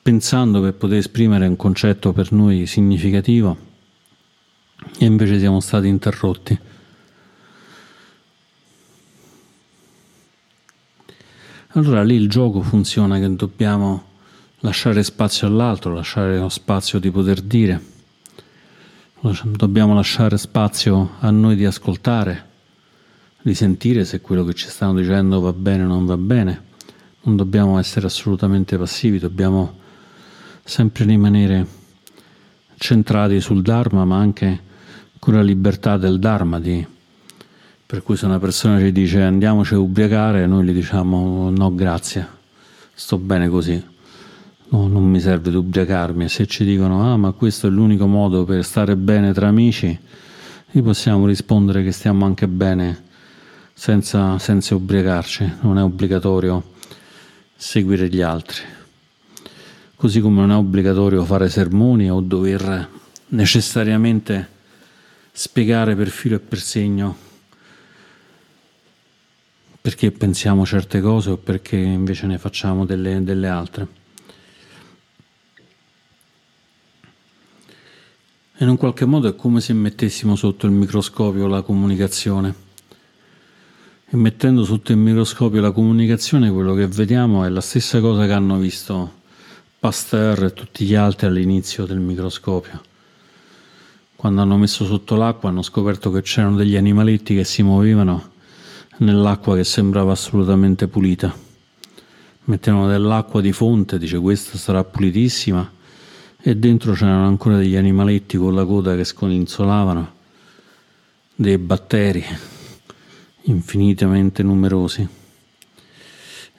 pensando 0.00 0.60
per 0.60 0.74
poter 0.74 0.98
esprimere 0.98 1.46
un 1.46 1.56
concetto 1.56 2.12
per 2.12 2.32
noi 2.32 2.66
significativo 2.66 3.56
e 4.98 5.04
invece 5.04 5.38
siamo 5.38 5.60
stati 5.60 5.88
interrotti. 5.88 6.58
Allora 11.74 12.02
lì 12.02 12.16
il 12.16 12.28
gioco 12.28 12.60
funziona 12.60 13.18
che 13.18 13.34
dobbiamo 13.34 14.04
lasciare 14.58 15.02
spazio 15.02 15.46
all'altro, 15.46 15.94
lasciare 15.94 16.36
lo 16.38 16.50
spazio 16.50 16.98
di 16.98 17.10
poter 17.10 17.40
dire, 17.40 17.82
dobbiamo 19.56 19.94
lasciare 19.94 20.36
spazio 20.36 21.12
a 21.20 21.30
noi 21.30 21.56
di 21.56 21.64
ascoltare, 21.64 22.48
di 23.40 23.54
sentire 23.54 24.04
se 24.04 24.20
quello 24.20 24.44
che 24.44 24.52
ci 24.52 24.68
stanno 24.68 25.00
dicendo 25.00 25.40
va 25.40 25.54
bene 25.54 25.84
o 25.84 25.86
non 25.86 26.04
va 26.04 26.18
bene. 26.18 26.62
Non 27.22 27.36
dobbiamo 27.36 27.78
essere 27.78 28.04
assolutamente 28.04 28.76
passivi, 28.76 29.18
dobbiamo 29.18 29.78
sempre 30.62 31.04
rimanere 31.04 31.66
centrati 32.76 33.40
sul 33.40 33.62
Dharma, 33.62 34.04
ma 34.04 34.18
anche 34.18 34.60
con 35.18 35.32
la 35.32 35.42
libertà 35.42 35.96
del 35.96 36.18
Dharma 36.18 36.60
di 36.60 36.86
per 37.92 38.02
cui 38.02 38.16
se 38.16 38.24
una 38.24 38.38
persona 38.38 38.78
ci 38.78 38.90
dice 38.90 39.20
andiamoci 39.20 39.74
a 39.74 39.78
ubriacare, 39.78 40.46
noi 40.46 40.64
gli 40.64 40.72
diciamo 40.72 41.50
no 41.50 41.74
grazie, 41.74 42.26
sto 42.94 43.18
bene 43.18 43.50
così, 43.50 43.84
no, 44.70 44.88
non 44.88 45.04
mi 45.10 45.20
serve 45.20 45.50
di 45.50 45.56
ubriacarmi. 45.56 46.26
Se 46.26 46.46
ci 46.46 46.64
dicono 46.64 47.12
ah 47.12 47.18
ma 47.18 47.32
questo 47.32 47.66
è 47.66 47.70
l'unico 47.70 48.06
modo 48.06 48.44
per 48.44 48.64
stare 48.64 48.96
bene 48.96 49.34
tra 49.34 49.48
amici, 49.48 49.94
gli 50.70 50.80
possiamo 50.80 51.26
rispondere 51.26 51.82
che 51.82 51.92
stiamo 51.92 52.24
anche 52.24 52.48
bene 52.48 53.02
senza, 53.74 54.38
senza 54.38 54.74
ubriacarci, 54.74 55.56
non 55.60 55.76
è 55.76 55.82
obbligatorio 55.82 56.62
seguire 57.54 58.08
gli 58.08 58.22
altri. 58.22 58.62
Così 59.94 60.22
come 60.22 60.40
non 60.40 60.50
è 60.50 60.54
obbligatorio 60.54 61.26
fare 61.26 61.50
sermoni 61.50 62.10
o 62.10 62.22
dover 62.22 62.88
necessariamente 63.26 64.48
spiegare 65.30 65.94
per 65.94 66.08
filo 66.08 66.36
e 66.36 66.40
per 66.40 66.58
segno 66.58 67.30
perché 69.82 70.12
pensiamo 70.12 70.64
certe 70.64 71.00
cose 71.00 71.30
o 71.30 71.36
perché 71.36 71.76
invece 71.76 72.26
ne 72.28 72.38
facciamo 72.38 72.86
delle, 72.86 73.24
delle 73.24 73.48
altre. 73.48 73.86
In 78.58 78.68
un 78.68 78.76
qualche 78.76 79.04
modo 79.06 79.28
è 79.28 79.34
come 79.34 79.60
se 79.60 79.72
mettessimo 79.72 80.36
sotto 80.36 80.66
il 80.66 80.72
microscopio 80.72 81.48
la 81.48 81.62
comunicazione. 81.62 82.54
E 84.08 84.16
mettendo 84.16 84.64
sotto 84.64 84.92
il 84.92 84.98
microscopio 84.98 85.60
la 85.60 85.72
comunicazione, 85.72 86.52
quello 86.52 86.74
che 86.74 86.86
vediamo 86.86 87.44
è 87.44 87.48
la 87.48 87.60
stessa 87.60 87.98
cosa 87.98 88.24
che 88.24 88.32
hanno 88.32 88.58
visto 88.58 89.20
Pasteur 89.80 90.44
e 90.44 90.52
tutti 90.52 90.84
gli 90.84 90.94
altri 90.94 91.26
all'inizio 91.26 91.86
del 91.86 91.98
microscopio. 91.98 92.80
Quando 94.14 94.42
hanno 94.42 94.56
messo 94.56 94.84
sotto 94.84 95.16
l'acqua 95.16 95.48
hanno 95.48 95.62
scoperto 95.62 96.12
che 96.12 96.22
c'erano 96.22 96.54
degli 96.54 96.76
animaletti 96.76 97.34
che 97.34 97.42
si 97.42 97.64
muovevano 97.64 98.31
nell'acqua 98.98 99.56
che 99.56 99.64
sembrava 99.64 100.12
assolutamente 100.12 100.88
pulita. 100.88 101.34
Mettevano 102.44 102.88
dell'acqua 102.88 103.40
di 103.40 103.52
fonte, 103.52 103.98
dice 103.98 104.18
questa 104.18 104.58
sarà 104.58 104.84
pulitissima, 104.84 105.70
e 106.40 106.56
dentro 106.56 106.92
c'erano 106.92 107.26
ancora 107.26 107.56
degli 107.56 107.76
animaletti 107.76 108.36
con 108.36 108.54
la 108.54 108.64
coda 108.64 108.96
che 108.96 109.04
scolinzolavano, 109.04 110.12
dei 111.34 111.58
batteri 111.58 112.24
infinitamente 113.42 114.42
numerosi. 114.42 115.08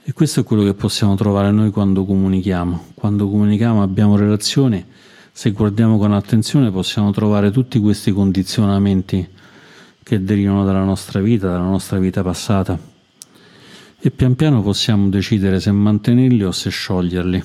E 0.06 0.12
questo 0.12 0.41
è 0.41 0.43
quello 0.43 0.63
che 0.63 0.74
possiamo 0.74 1.15
trovare 1.15 1.52
noi 1.52 1.72
quando 1.72 2.04
comunichiamo. 2.06 2.88
Quando 2.93 3.30
comunichiamo 3.30 3.82
abbiamo 3.82 4.17
relazioni, 4.17 4.84
se 5.32 5.52
guardiamo 5.52 5.98
con 5.98 6.12
attenzione 6.12 6.72
possiamo 6.72 7.12
trovare 7.12 7.52
tutti 7.52 7.80
questi 7.80 8.12
condizionamenti 8.12 9.28
che 10.04 10.24
derivano 10.24 10.66
dalla 10.66 10.84
nostra 10.84 11.22
vita, 11.22 11.48
dalla 11.48 11.63
nostra 11.63 11.98
vita 11.98 12.22
passata. 12.22 12.78
E 14.00 14.12
pian 14.12 14.36
piano 14.36 14.62
possiamo 14.62 15.08
decidere 15.08 15.60
se 15.62 15.72
mantenerli 15.72 16.44
o 16.44 16.52
se 16.52 16.70
scioglierli. 16.70 17.44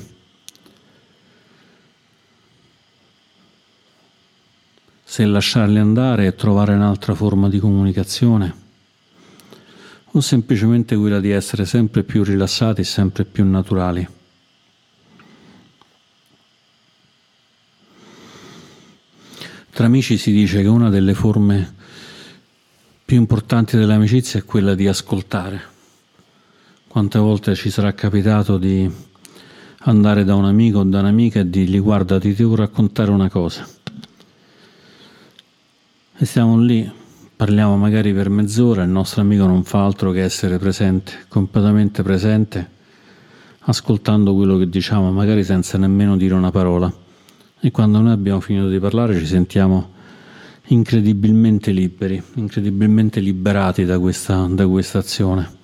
Se 5.05 5.25
lasciarli 5.25 5.79
andare 5.79 6.27
e 6.27 6.35
trovare 6.35 6.75
un'altra 6.75 7.15
forma 7.15 7.49
di 7.49 7.61
comunicazione 7.61 8.67
o 10.13 10.21
semplicemente 10.21 10.97
quella 10.97 11.21
di 11.21 11.31
essere 11.31 11.65
sempre 11.65 12.03
più 12.03 12.25
rilassati 12.25 12.81
e 12.81 12.85
sempre 12.85 13.25
più 13.25 13.45
naturali. 13.49 14.07
Tra 19.71 19.87
amici 19.87 20.17
si 20.17 20.33
dice 20.33 20.61
che 20.61 20.67
una 20.67 20.91
delle 20.91 21.15
forme 21.15 21.77
più 23.09 23.17
importante 23.17 23.79
dell'amicizia 23.79 24.39
è 24.39 24.45
quella 24.45 24.75
di 24.75 24.87
ascoltare. 24.87 25.63
Quante 26.87 27.19
volte 27.19 27.55
ci 27.55 27.71
sarà 27.71 27.95
capitato 27.95 28.59
di 28.59 28.87
andare 29.79 30.25
da 30.25 30.35
un 30.35 30.45
amico 30.45 30.81
o 30.81 30.85
da 30.85 30.99
un'amica 30.99 31.41
e 31.41 31.49
dirgli 31.49 31.81
guarda 31.81 32.21
ti 32.21 32.35
devo 32.35 32.55
raccontare 32.55 33.11
una 33.11 33.31
cosa. 33.31 33.67
E 36.19 36.25
stiamo 36.27 36.61
lì, 36.61 36.87
parliamo 37.35 37.79
magari 37.79 38.13
per 38.13 38.29
mezz'ora, 38.29 38.83
il 38.83 38.91
nostro 38.91 39.23
amico 39.23 39.47
non 39.47 39.65
fa 39.65 39.87
altro 39.87 40.11
che 40.11 40.23
essere 40.23 40.59
presente, 40.59 41.13
completamente 41.29 42.03
presente, 42.03 42.71
ascoltando 43.61 44.35
quello 44.35 44.59
che 44.59 44.69
diciamo, 44.69 45.11
magari 45.13 45.45
senza 45.45 45.79
nemmeno 45.79 46.15
dire 46.19 46.35
una 46.35 46.51
parola. 46.51 46.93
E 47.59 47.71
quando 47.71 48.03
noi 48.03 48.13
abbiamo 48.13 48.41
finito 48.41 48.69
di 48.69 48.79
parlare 48.79 49.19
ci 49.19 49.25
sentiamo 49.25 49.97
incredibilmente 50.69 51.71
liberi, 51.71 52.23
incredibilmente 52.35 53.21
liberati 53.21 53.85
da 53.85 53.99
questa, 53.99 54.47
da 54.51 54.67
questa 54.67 54.99
azione, 54.99 55.57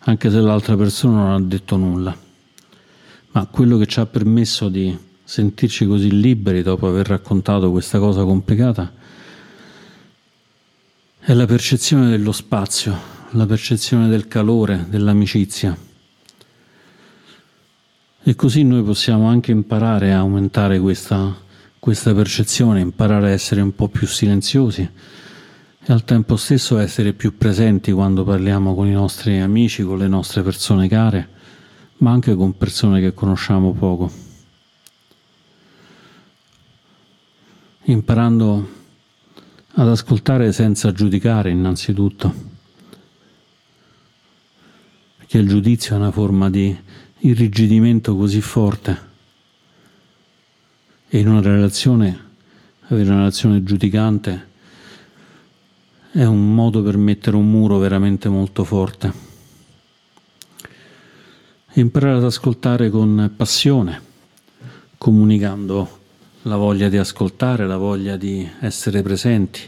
anche 0.00 0.30
se 0.30 0.40
l'altra 0.40 0.76
persona 0.76 1.22
non 1.22 1.32
ha 1.32 1.40
detto 1.40 1.76
nulla. 1.76 2.16
Ma 3.32 3.46
quello 3.46 3.76
che 3.76 3.86
ci 3.86 4.00
ha 4.00 4.06
permesso 4.06 4.68
di 4.68 4.96
sentirci 5.22 5.86
così 5.86 6.10
liberi 6.10 6.62
dopo 6.62 6.86
aver 6.86 7.08
raccontato 7.08 7.70
questa 7.70 7.98
cosa 7.98 8.22
complicata 8.22 8.92
è 11.18 11.32
la 11.34 11.46
percezione 11.46 12.08
dello 12.08 12.32
spazio, 12.32 12.96
la 13.30 13.46
percezione 13.46 14.08
del 14.08 14.28
calore, 14.28 14.86
dell'amicizia. 14.88 15.76
E 18.22 18.34
così 18.34 18.62
noi 18.62 18.82
possiamo 18.82 19.28
anche 19.28 19.50
imparare 19.50 20.12
a 20.12 20.18
aumentare 20.18 20.78
questa 20.78 21.44
questa 21.86 22.12
percezione, 22.12 22.80
imparare 22.80 23.28
a 23.28 23.30
essere 23.30 23.60
un 23.60 23.72
po' 23.72 23.86
più 23.86 24.08
silenziosi 24.08 24.90
e 25.78 25.92
al 25.92 26.02
tempo 26.02 26.34
stesso 26.34 26.78
essere 26.78 27.12
più 27.12 27.38
presenti 27.38 27.92
quando 27.92 28.24
parliamo 28.24 28.74
con 28.74 28.88
i 28.88 28.92
nostri 28.92 29.38
amici, 29.38 29.84
con 29.84 29.98
le 29.98 30.08
nostre 30.08 30.42
persone 30.42 30.88
care, 30.88 31.28
ma 31.98 32.10
anche 32.10 32.34
con 32.34 32.56
persone 32.56 33.00
che 33.00 33.14
conosciamo 33.14 33.72
poco. 33.72 34.10
Imparando 37.84 38.68
ad 39.74 39.88
ascoltare 39.88 40.50
senza 40.50 40.90
giudicare 40.90 41.50
innanzitutto, 41.50 42.34
perché 45.18 45.38
il 45.38 45.46
giudizio 45.46 45.94
è 45.94 45.98
una 45.98 46.10
forma 46.10 46.50
di 46.50 46.76
irrigidimento 47.18 48.16
così 48.16 48.40
forte 48.40 49.14
e 51.08 51.18
in 51.18 51.28
una 51.28 51.40
relazione, 51.40 52.24
avere 52.88 53.08
una 53.08 53.18
relazione 53.18 53.62
giudicante 53.62 54.54
è 56.10 56.24
un 56.24 56.54
modo 56.54 56.82
per 56.82 56.96
mettere 56.96 57.36
un 57.36 57.48
muro 57.50 57.78
veramente 57.78 58.28
molto 58.28 58.64
forte. 58.64 59.12
Imparare 61.74 62.16
ad 62.16 62.24
ascoltare 62.24 62.88
con 62.88 63.32
passione, 63.36 64.00
comunicando 64.96 66.04
la 66.42 66.56
voglia 66.56 66.88
di 66.88 66.96
ascoltare, 66.96 67.66
la 67.66 67.76
voglia 67.76 68.16
di 68.16 68.48
essere 68.60 69.02
presenti, 69.02 69.60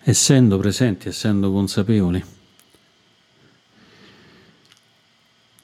essendo 0.00 0.58
presenti, 0.58 1.08
essendo 1.08 1.52
consapevoli. 1.52 2.24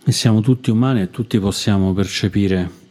E 0.04 0.12
siamo 0.12 0.40
tutti 0.40 0.70
umani 0.70 1.02
e 1.02 1.10
tutti 1.10 1.38
possiamo 1.40 1.92
percepire 1.92 2.86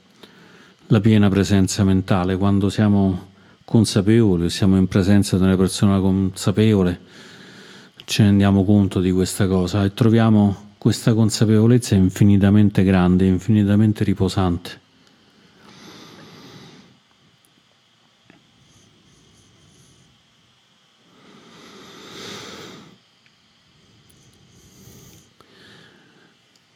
la 0.89 1.01
piena 1.01 1.27
presenza 1.29 1.83
mentale, 1.83 2.37
quando 2.37 2.69
siamo 2.69 3.31
consapevoli, 3.65 4.49
siamo 4.49 4.77
in 4.77 4.87
presenza 4.87 5.35
di 5.35 5.43
una 5.43 5.57
persona 5.57 5.99
consapevole, 5.99 6.99
ci 8.05 8.21
rendiamo 8.21 8.63
conto 8.63 9.01
di 9.01 9.11
questa 9.11 9.47
cosa 9.47 9.83
e 9.83 9.93
troviamo 9.93 10.75
questa 10.77 11.13
consapevolezza 11.13 11.95
infinitamente 11.95 12.83
grande, 12.83 13.25
infinitamente 13.25 14.05
riposante. 14.05 14.85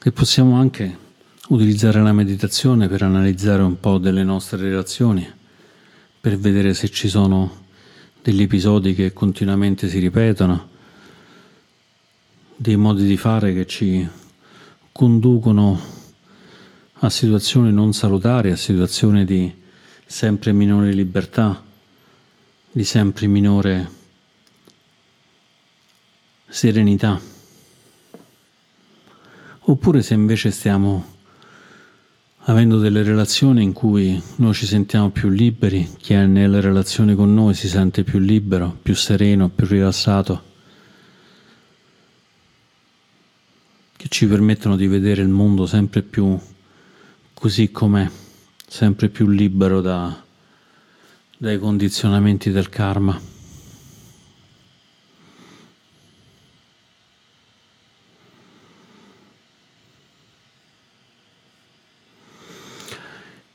E 0.03 0.11
possiamo 0.11 0.55
anche 0.55 1.09
utilizzare 1.51 2.01
la 2.01 2.13
meditazione 2.13 2.87
per 2.87 3.01
analizzare 3.01 3.61
un 3.61 3.77
po' 3.79 3.97
delle 3.97 4.23
nostre 4.23 4.57
relazioni, 4.57 5.29
per 6.19 6.37
vedere 6.37 6.73
se 6.73 6.89
ci 6.89 7.09
sono 7.09 7.65
degli 8.21 8.41
episodi 8.41 8.93
che 8.93 9.11
continuamente 9.11 9.89
si 9.89 9.99
ripetono, 9.99 10.69
dei 12.55 12.77
modi 12.77 13.05
di 13.05 13.17
fare 13.17 13.53
che 13.53 13.65
ci 13.65 14.07
conducono 14.93 15.79
a 16.93 17.09
situazioni 17.09 17.73
non 17.73 17.91
salutari, 17.91 18.51
a 18.51 18.55
situazioni 18.55 19.25
di 19.25 19.53
sempre 20.05 20.53
minore 20.53 20.93
libertà, 20.93 21.61
di 22.71 22.83
sempre 22.85 23.27
minore 23.27 23.91
serenità. 26.47 27.19
Oppure 29.63 30.01
se 30.01 30.13
invece 30.13 30.51
stiamo 30.51 31.10
avendo 32.45 32.79
delle 32.79 33.03
relazioni 33.03 33.61
in 33.61 33.73
cui 33.73 34.21
noi 34.37 34.53
ci 34.53 34.65
sentiamo 34.65 35.11
più 35.11 35.29
liberi, 35.29 35.87
chi 35.97 36.13
è 36.13 36.25
nelle 36.25 36.59
relazioni 36.59 37.13
con 37.13 37.33
noi 37.33 37.53
si 37.53 37.67
sente 37.67 38.03
più 38.03 38.19
libero, 38.19 38.75
più 38.81 38.95
sereno, 38.95 39.49
più 39.49 39.67
rilassato, 39.67 40.49
che 43.95 44.07
ci 44.09 44.27
permettono 44.27 44.75
di 44.75 44.87
vedere 44.87 45.21
il 45.21 45.27
mondo 45.27 45.67
sempre 45.67 46.01
più 46.01 46.39
così 47.33 47.71
com'è, 47.71 48.09
sempre 48.67 49.09
più 49.09 49.27
libero 49.27 49.81
da, 49.81 50.23
dai 51.37 51.59
condizionamenti 51.59 52.49
del 52.49 52.69
karma. 52.69 53.30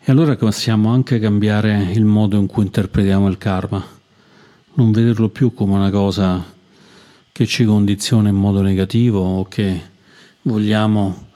E 0.09 0.13
allora 0.13 0.37
possiamo 0.37 0.93
anche 0.93 1.19
cambiare 1.19 1.91
il 1.91 2.05
modo 2.05 2.39
in 2.39 2.47
cui 2.47 2.63
interpretiamo 2.63 3.27
il 3.27 3.39
karma, 3.39 3.85
non 4.75 4.93
vederlo 4.93 5.31
più 5.31 5.53
come 5.53 5.75
una 5.75 5.91
cosa 5.91 6.45
che 7.33 7.45
ci 7.45 7.65
condiziona 7.65 8.29
in 8.29 8.37
modo 8.37 8.63
negativo 8.63 9.19
o 9.19 9.49
che 9.49 9.81
vogliamo 10.43 11.27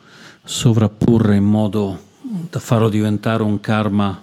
sovrapporre 0.44 1.34
in 1.34 1.46
modo 1.46 2.00
da 2.48 2.60
farlo 2.60 2.88
diventare 2.88 3.42
un 3.42 3.58
karma, 3.58 4.22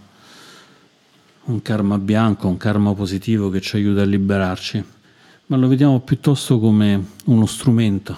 un 1.44 1.62
karma 1.62 1.98
bianco, 1.98 2.48
un 2.48 2.56
karma 2.56 2.94
positivo 2.94 3.50
che 3.50 3.60
ci 3.60 3.76
aiuta 3.76 4.04
a 4.04 4.06
liberarci, 4.06 4.82
ma 5.48 5.58
lo 5.58 5.68
vediamo 5.68 6.00
piuttosto 6.00 6.58
come 6.58 7.06
uno 7.26 7.46
strumento. 7.46 8.18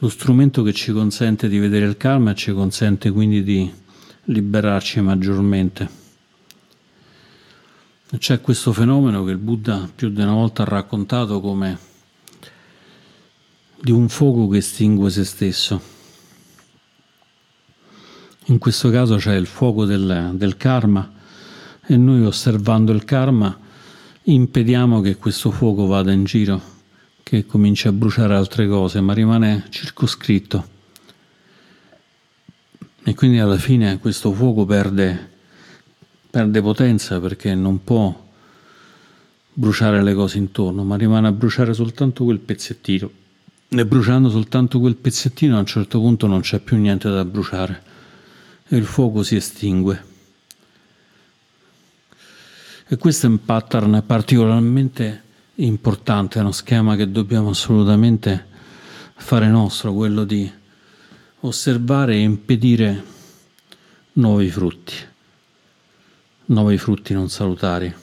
Lo 0.00 0.10
strumento 0.10 0.62
che 0.62 0.74
ci 0.74 0.92
consente 0.92 1.48
di 1.48 1.58
vedere 1.58 1.86
il 1.86 1.96
karma 1.96 2.32
e 2.32 2.34
ci 2.34 2.52
consente 2.52 3.10
quindi 3.10 3.42
di 3.42 3.84
liberarci 4.26 5.00
maggiormente. 5.00 6.04
C'è 8.18 8.40
questo 8.40 8.72
fenomeno 8.72 9.24
che 9.24 9.32
il 9.32 9.38
Buddha 9.38 9.88
più 9.92 10.10
di 10.10 10.20
una 10.22 10.32
volta 10.32 10.62
ha 10.62 10.66
raccontato 10.66 11.40
come 11.40 11.78
di 13.80 13.90
un 13.90 14.08
fuoco 14.08 14.48
che 14.48 14.58
estingue 14.58 15.10
se 15.10 15.24
stesso. 15.24 15.94
In 18.46 18.58
questo 18.58 18.90
caso 18.90 19.16
c'è 19.16 19.34
il 19.34 19.46
fuoco 19.46 19.84
del, 19.84 20.32
del 20.34 20.56
karma 20.56 21.12
e 21.84 21.96
noi 21.96 22.24
osservando 22.24 22.92
il 22.92 23.04
karma 23.04 23.58
impediamo 24.22 25.00
che 25.00 25.16
questo 25.16 25.50
fuoco 25.50 25.86
vada 25.86 26.12
in 26.12 26.24
giro, 26.24 26.60
che 27.22 27.44
cominci 27.44 27.88
a 27.88 27.92
bruciare 27.92 28.34
altre 28.34 28.66
cose, 28.66 29.00
ma 29.00 29.12
rimane 29.12 29.66
circoscritto. 29.68 30.74
E 33.08 33.14
quindi 33.14 33.38
alla 33.38 33.56
fine 33.56 34.00
questo 34.00 34.32
fuoco 34.32 34.64
perde, 34.64 35.30
perde 36.28 36.60
potenza 36.60 37.20
perché 37.20 37.54
non 37.54 37.84
può 37.84 38.12
bruciare 39.52 40.02
le 40.02 40.12
cose 40.12 40.38
intorno, 40.38 40.82
ma 40.82 40.96
rimane 40.96 41.28
a 41.28 41.32
bruciare 41.32 41.72
soltanto 41.72 42.24
quel 42.24 42.40
pezzettino. 42.40 43.08
E 43.68 43.86
bruciando 43.86 44.28
soltanto 44.28 44.80
quel 44.80 44.96
pezzettino 44.96 45.54
a 45.54 45.60
un 45.60 45.66
certo 45.66 46.00
punto 46.00 46.26
non 46.26 46.40
c'è 46.40 46.58
più 46.58 46.78
niente 46.78 47.08
da 47.08 47.24
bruciare 47.24 47.80
e 48.66 48.76
il 48.76 48.84
fuoco 48.84 49.22
si 49.22 49.36
estingue. 49.36 50.04
E 52.88 52.96
questo 52.96 53.26
è 53.26 53.28
un 53.28 53.44
pattern 53.44 54.02
particolarmente 54.04 55.22
importante, 55.54 56.40
è 56.40 56.42
uno 56.42 56.50
schema 56.50 56.96
che 56.96 57.08
dobbiamo 57.08 57.50
assolutamente 57.50 58.46
fare 59.14 59.46
nostro, 59.46 59.92
quello 59.92 60.24
di 60.24 60.64
osservare 61.46 62.14
e 62.14 62.22
impedire 62.22 63.04
nuovi 64.14 64.50
frutti, 64.50 64.94
nuovi 66.46 66.76
frutti 66.76 67.14
non 67.14 67.28
salutari. 67.28 67.94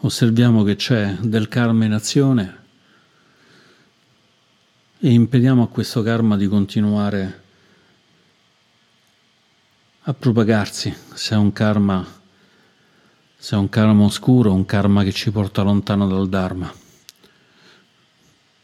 Osserviamo 0.00 0.62
che 0.64 0.76
c'è 0.76 1.16
del 1.20 1.48
karma 1.48 1.86
in 1.86 1.92
azione 1.92 2.56
e 5.00 5.10
impediamo 5.10 5.62
a 5.62 5.68
questo 5.68 6.02
karma 6.02 6.36
di 6.36 6.46
continuare 6.46 7.42
a 10.02 10.12
propagarsi, 10.12 10.94
se 11.14 11.34
è 11.34 11.38
un 11.38 11.52
karma, 11.52 12.06
se 13.36 13.56
è 13.56 13.58
un 13.58 13.68
karma 13.68 14.04
oscuro, 14.04 14.52
un 14.52 14.64
karma 14.66 15.02
che 15.02 15.12
ci 15.12 15.30
porta 15.30 15.62
lontano 15.62 16.06
dal 16.06 16.28
Dharma. 16.28 16.87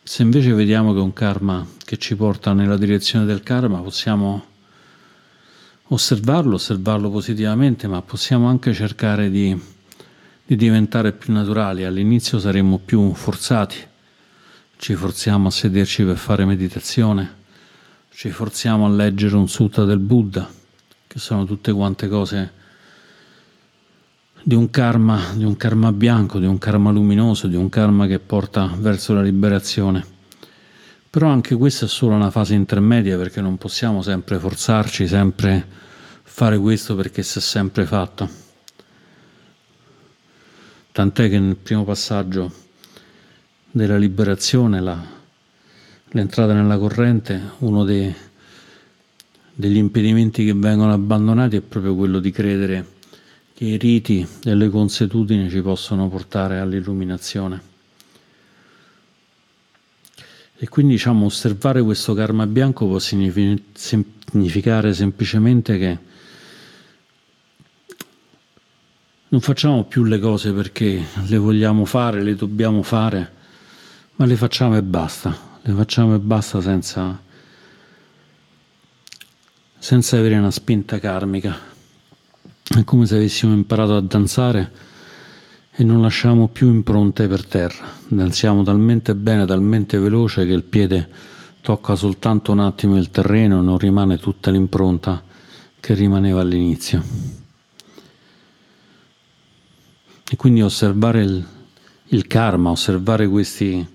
Se 0.06 0.20
invece 0.20 0.52
vediamo 0.52 0.92
che 0.92 0.98
è 0.98 1.02
un 1.02 1.14
karma 1.14 1.66
che 1.82 1.96
ci 1.96 2.14
porta 2.14 2.52
nella 2.52 2.76
direzione 2.76 3.24
del 3.24 3.42
karma, 3.42 3.80
possiamo 3.80 4.44
osservarlo, 5.88 6.56
osservarlo 6.56 7.10
positivamente, 7.10 7.88
ma 7.88 8.02
possiamo 8.02 8.46
anche 8.48 8.74
cercare 8.74 9.30
di, 9.30 9.58
di 10.44 10.56
diventare 10.56 11.12
più 11.12 11.32
naturali. 11.32 11.84
All'inizio 11.84 12.38
saremmo 12.38 12.78
più 12.84 13.14
forzati, 13.14 13.78
ci 14.76 14.94
forziamo 14.94 15.48
a 15.48 15.50
sederci 15.50 16.04
per 16.04 16.18
fare 16.18 16.44
meditazione, 16.44 17.36
ci 18.10 18.28
forziamo 18.28 18.84
a 18.84 18.90
leggere 18.90 19.36
un 19.36 19.48
sutta 19.48 19.84
del 19.84 20.00
Buddha, 20.00 20.46
che 21.06 21.18
sono 21.18 21.46
tutte 21.46 21.72
quante 21.72 22.08
cose 22.08 22.52
di 24.46 24.54
un 24.54 24.68
karma, 24.68 25.32
di 25.34 25.42
un 25.42 25.56
karma 25.56 25.90
bianco, 25.90 26.38
di 26.38 26.44
un 26.44 26.58
karma 26.58 26.90
luminoso, 26.90 27.46
di 27.46 27.56
un 27.56 27.70
karma 27.70 28.06
che 28.06 28.18
porta 28.18 28.70
verso 28.78 29.14
la 29.14 29.22
liberazione. 29.22 30.04
Però 31.08 31.28
anche 31.28 31.56
questa 31.56 31.86
è 31.86 31.88
solo 31.88 32.14
una 32.14 32.30
fase 32.30 32.52
intermedia 32.52 33.16
perché 33.16 33.40
non 33.40 33.56
possiamo 33.56 34.02
sempre 34.02 34.38
forzarci, 34.38 35.08
sempre 35.08 35.66
fare 36.22 36.58
questo 36.58 36.94
perché 36.94 37.22
si 37.22 37.38
è 37.38 37.40
sempre 37.40 37.86
fatto. 37.86 38.28
Tant'è 40.92 41.30
che 41.30 41.38
nel 41.38 41.56
primo 41.56 41.84
passaggio 41.84 42.52
della 43.70 43.96
liberazione, 43.96 44.80
la, 44.80 45.02
l'entrata 46.08 46.52
nella 46.52 46.76
corrente, 46.76 47.40
uno 47.60 47.82
dei, 47.82 48.14
degli 49.54 49.78
impedimenti 49.78 50.44
che 50.44 50.52
vengono 50.52 50.92
abbandonati 50.92 51.56
è 51.56 51.60
proprio 51.62 51.94
quello 51.94 52.18
di 52.18 52.30
credere 52.30 52.93
che 53.54 53.64
i 53.64 53.76
riti 53.76 54.26
e 54.44 54.54
le 54.54 54.68
consuetudini 54.68 55.48
ci 55.48 55.62
possono 55.62 56.08
portare 56.08 56.58
all'illuminazione. 56.58 57.72
E 60.56 60.68
quindi 60.68 60.94
diciamo, 60.94 61.26
osservare 61.26 61.80
questo 61.82 62.14
karma 62.14 62.46
bianco 62.46 62.86
può 62.86 62.98
significare 62.98 64.92
semplicemente 64.92 65.78
che 65.78 65.98
non 69.28 69.40
facciamo 69.40 69.84
più 69.84 70.04
le 70.04 70.18
cose 70.18 70.52
perché 70.52 71.04
le 71.26 71.38
vogliamo 71.38 71.84
fare, 71.84 72.22
le 72.22 72.34
dobbiamo 72.34 72.82
fare, 72.82 73.32
ma 74.16 74.24
le 74.26 74.36
facciamo 74.36 74.76
e 74.76 74.82
basta, 74.82 75.36
le 75.62 75.72
facciamo 75.72 76.14
e 76.14 76.18
basta 76.18 76.60
senza, 76.60 77.20
senza 79.78 80.16
avere 80.16 80.38
una 80.38 80.50
spinta 80.50 80.98
karmica. 80.98 81.73
È 82.66 82.82
come 82.82 83.04
se 83.04 83.16
avessimo 83.16 83.52
imparato 83.52 83.94
a 83.94 84.00
danzare 84.00 84.72
e 85.70 85.84
non 85.84 86.00
lasciamo 86.00 86.48
più 86.48 86.68
impronte 86.68 87.28
per 87.28 87.44
terra. 87.44 87.86
Danziamo 88.08 88.62
talmente 88.62 89.14
bene, 89.14 89.44
talmente 89.44 89.98
veloce 89.98 90.46
che 90.46 90.52
il 90.52 90.62
piede 90.62 91.08
tocca 91.60 91.94
soltanto 91.94 92.52
un 92.52 92.60
attimo 92.60 92.96
il 92.96 93.10
terreno 93.10 93.58
e 93.58 93.62
non 93.62 93.76
rimane 93.76 94.18
tutta 94.18 94.50
l'impronta 94.50 95.22
che 95.78 95.92
rimaneva 95.92 96.40
all'inizio. 96.40 97.02
E 100.30 100.36
quindi 100.36 100.62
osservare 100.62 101.22
il, 101.22 101.46
il 102.08 102.26
karma, 102.26 102.70
osservare 102.70 103.28
questi, 103.28 103.86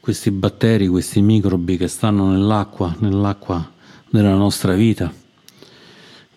questi 0.00 0.30
batteri, 0.30 0.88
questi 0.88 1.20
microbi 1.20 1.76
che 1.76 1.88
stanno 1.88 2.30
nell'acqua, 2.30 2.96
nell'acqua 3.00 3.70
della 4.08 4.34
nostra 4.34 4.72
vita, 4.72 5.12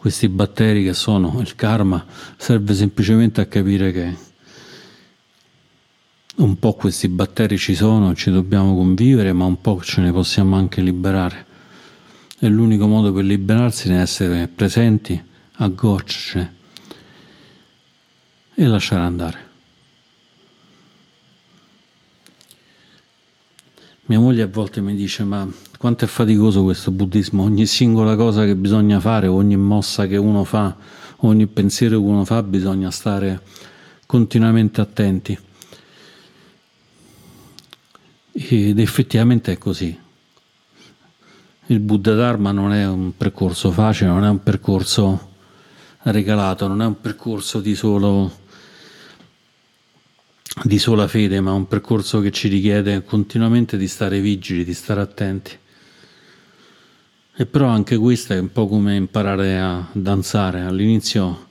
questi 0.05 0.29
batteri 0.29 0.83
che 0.83 0.93
sono 0.93 1.39
il 1.39 1.55
karma, 1.55 2.05
serve 2.37 2.75
semplicemente 2.75 3.41
a 3.41 3.47
capire 3.47 3.91
che 3.91 4.15
un 6.35 6.59
po' 6.59 6.73
questi 6.73 7.07
batteri 7.07 7.57
ci 7.57 7.73
sono, 7.73 8.13
ci 8.13 8.29
dobbiamo 8.29 8.75
convivere, 8.75 9.33
ma 9.33 9.45
un 9.45 9.59
po' 9.59 9.81
ce 9.81 10.01
ne 10.01 10.11
possiamo 10.11 10.57
anche 10.57 10.81
liberare. 10.81 11.47
E 12.37 12.47
l'unico 12.47 12.85
modo 12.85 13.11
per 13.11 13.23
liberarsi 13.23 13.89
è 13.89 13.99
essere 13.99 14.47
presenti, 14.47 15.19
accorgercene 15.53 16.53
e 18.53 18.65
lasciare 18.67 19.01
andare. 19.01 19.44
Mia 24.07 24.19
moglie 24.19 24.43
a 24.43 24.47
volte 24.47 24.81
mi 24.81 24.93
dice: 24.95 25.23
Ma 25.23 25.47
quanto 25.79 26.05
è 26.05 26.07
faticoso 26.07 26.61
questo 26.61 26.91
buddismo? 26.91 27.41
Ogni 27.41 27.65
singola 27.65 28.15
cosa 28.15 28.45
che 28.45 28.55
bisogna 28.55 28.99
fare, 28.99 29.25
ogni 29.25 29.57
mossa 29.57 30.05
che 30.05 30.17
uno 30.17 30.43
fa, 30.43 30.75
ogni 31.17 31.47
pensiero 31.47 31.97
che 31.97 32.05
uno 32.05 32.23
fa, 32.23 32.43
bisogna 32.43 32.91
stare 32.91 33.41
continuamente 34.05 34.79
attenti. 34.79 35.37
Ed 38.31 38.77
effettivamente 38.77 39.53
è 39.53 39.57
così. 39.57 39.97
Il 41.67 41.79
Buddha 41.79 42.13
Dharma 42.13 42.51
non 42.51 42.73
è 42.73 42.87
un 42.87 43.17
percorso 43.17 43.71
facile, 43.71 44.09
non 44.09 44.23
è 44.23 44.29
un 44.29 44.43
percorso 44.43 45.31
regalato, 46.03 46.67
non 46.67 46.83
è 46.83 46.85
un 46.85 47.01
percorso 47.01 47.59
di, 47.59 47.73
solo, 47.73 48.31
di 50.63 50.79
sola 50.79 51.07
fede, 51.07 51.41
ma 51.41 51.51
un 51.51 51.67
percorso 51.67 52.21
che 52.21 52.31
ci 52.31 52.47
richiede 52.47 53.03
continuamente 53.03 53.77
di 53.77 53.87
stare 53.87 54.21
vigili, 54.21 54.63
di 54.63 54.73
stare 54.73 55.01
attenti. 55.01 55.57
E 57.37 57.45
però 57.45 57.67
anche 57.67 57.97
questo 57.97 58.33
è 58.33 58.39
un 58.39 58.51
po' 58.51 58.67
come 58.67 58.95
imparare 58.95 59.59
a 59.59 59.85
danzare. 59.91 60.61
All'inizio 60.61 61.47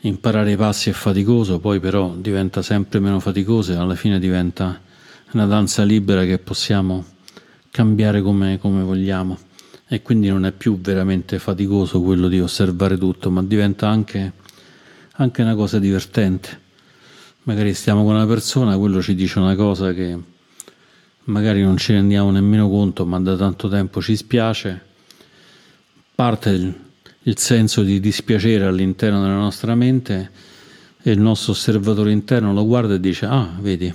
imparare 0.00 0.52
i 0.52 0.56
passi 0.56 0.90
è 0.90 0.92
faticoso, 0.92 1.60
poi 1.60 1.78
però 1.78 2.14
diventa 2.16 2.62
sempre 2.62 2.98
meno 2.98 3.20
faticoso 3.20 3.72
e 3.72 3.76
alla 3.76 3.94
fine 3.94 4.18
diventa 4.18 4.80
una 5.32 5.46
danza 5.46 5.84
libera 5.84 6.24
che 6.24 6.38
possiamo 6.38 7.04
cambiare 7.70 8.20
come, 8.20 8.58
come 8.58 8.82
vogliamo 8.82 9.38
e 9.86 10.02
quindi 10.02 10.28
non 10.28 10.44
è 10.44 10.52
più 10.52 10.80
veramente 10.80 11.38
faticoso 11.38 12.00
quello 12.00 12.28
di 12.28 12.40
osservare 12.40 12.98
tutto, 12.98 13.30
ma 13.30 13.42
diventa 13.42 13.88
anche, 13.88 14.32
anche 15.12 15.42
una 15.42 15.54
cosa 15.54 15.78
divertente. 15.78 16.68
Magari 17.44 17.72
stiamo 17.74 18.04
con 18.04 18.14
una 18.14 18.26
persona, 18.26 18.76
quello 18.76 19.00
ci 19.00 19.14
dice 19.14 19.38
una 19.38 19.54
cosa 19.54 19.92
che 19.94 20.18
magari 21.24 21.62
non 21.62 21.76
ci 21.76 21.92
rendiamo 21.92 22.30
nemmeno 22.30 22.68
conto, 22.68 23.06
ma 23.06 23.18
da 23.20 23.36
tanto 23.36 23.68
tempo 23.68 24.02
ci 24.02 24.14
spiace, 24.14 24.80
parte 26.14 26.50
il, 26.50 26.74
il 27.22 27.38
senso 27.38 27.82
di 27.82 27.98
dispiacere 27.98 28.66
all'interno 28.66 29.22
della 29.22 29.36
nostra 29.36 29.74
mente 29.74 30.30
e 31.02 31.10
il 31.10 31.20
nostro 31.20 31.52
osservatore 31.52 32.12
interno 32.12 32.52
lo 32.52 32.66
guarda 32.66 32.94
e 32.94 33.00
dice, 33.00 33.24
ah, 33.24 33.48
vedi, 33.58 33.92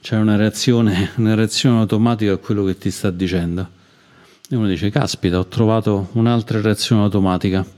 c'è 0.00 0.16
una 0.16 0.36
reazione, 0.36 1.10
una 1.16 1.34
reazione 1.34 1.80
automatica 1.80 2.32
a 2.32 2.36
quello 2.38 2.64
che 2.64 2.78
ti 2.78 2.90
sta 2.90 3.10
dicendo. 3.10 3.68
E 4.48 4.56
uno 4.56 4.68
dice, 4.68 4.88
caspita, 4.88 5.38
ho 5.38 5.46
trovato 5.46 6.08
un'altra 6.12 6.60
reazione 6.60 7.02
automatica. 7.02 7.75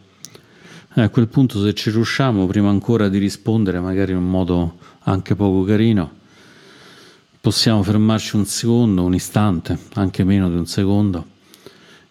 E 0.98 1.02
a 1.02 1.10
quel 1.10 1.28
punto 1.28 1.62
se 1.62 1.74
ci 1.74 1.90
riusciamo, 1.90 2.48
prima 2.48 2.70
ancora 2.70 3.08
di 3.08 3.18
rispondere, 3.18 3.78
magari 3.78 4.10
in 4.10 4.18
un 4.18 4.28
modo 4.28 4.78
anche 5.04 5.36
poco 5.36 5.62
carino, 5.62 6.10
possiamo 7.40 7.84
fermarci 7.84 8.34
un 8.34 8.44
secondo, 8.44 9.04
un 9.04 9.14
istante, 9.14 9.78
anche 9.94 10.24
meno 10.24 10.50
di 10.50 10.56
un 10.56 10.66
secondo, 10.66 11.24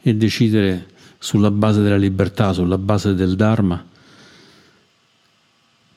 e 0.01 0.15
decidere 0.15 0.87
sulla 1.17 1.51
base 1.51 1.81
della 1.81 1.97
libertà, 1.97 2.53
sulla 2.53 2.77
base 2.77 3.13
del 3.13 3.35
Dharma, 3.35 3.85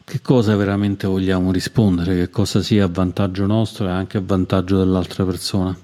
che 0.03 0.21
cosa 0.21 0.57
veramente 0.57 1.07
vogliamo 1.07 1.53
rispondere, 1.53 2.17
che 2.17 2.29
cosa 2.29 2.61
sia 2.61 2.87
a 2.87 2.89
vantaggio 2.89 3.47
nostro 3.47 3.87
e 3.87 3.91
anche 3.91 4.17
a 4.17 4.23
vantaggio 4.25 4.77
dell'altra 4.79 5.25
persona. 5.25 5.79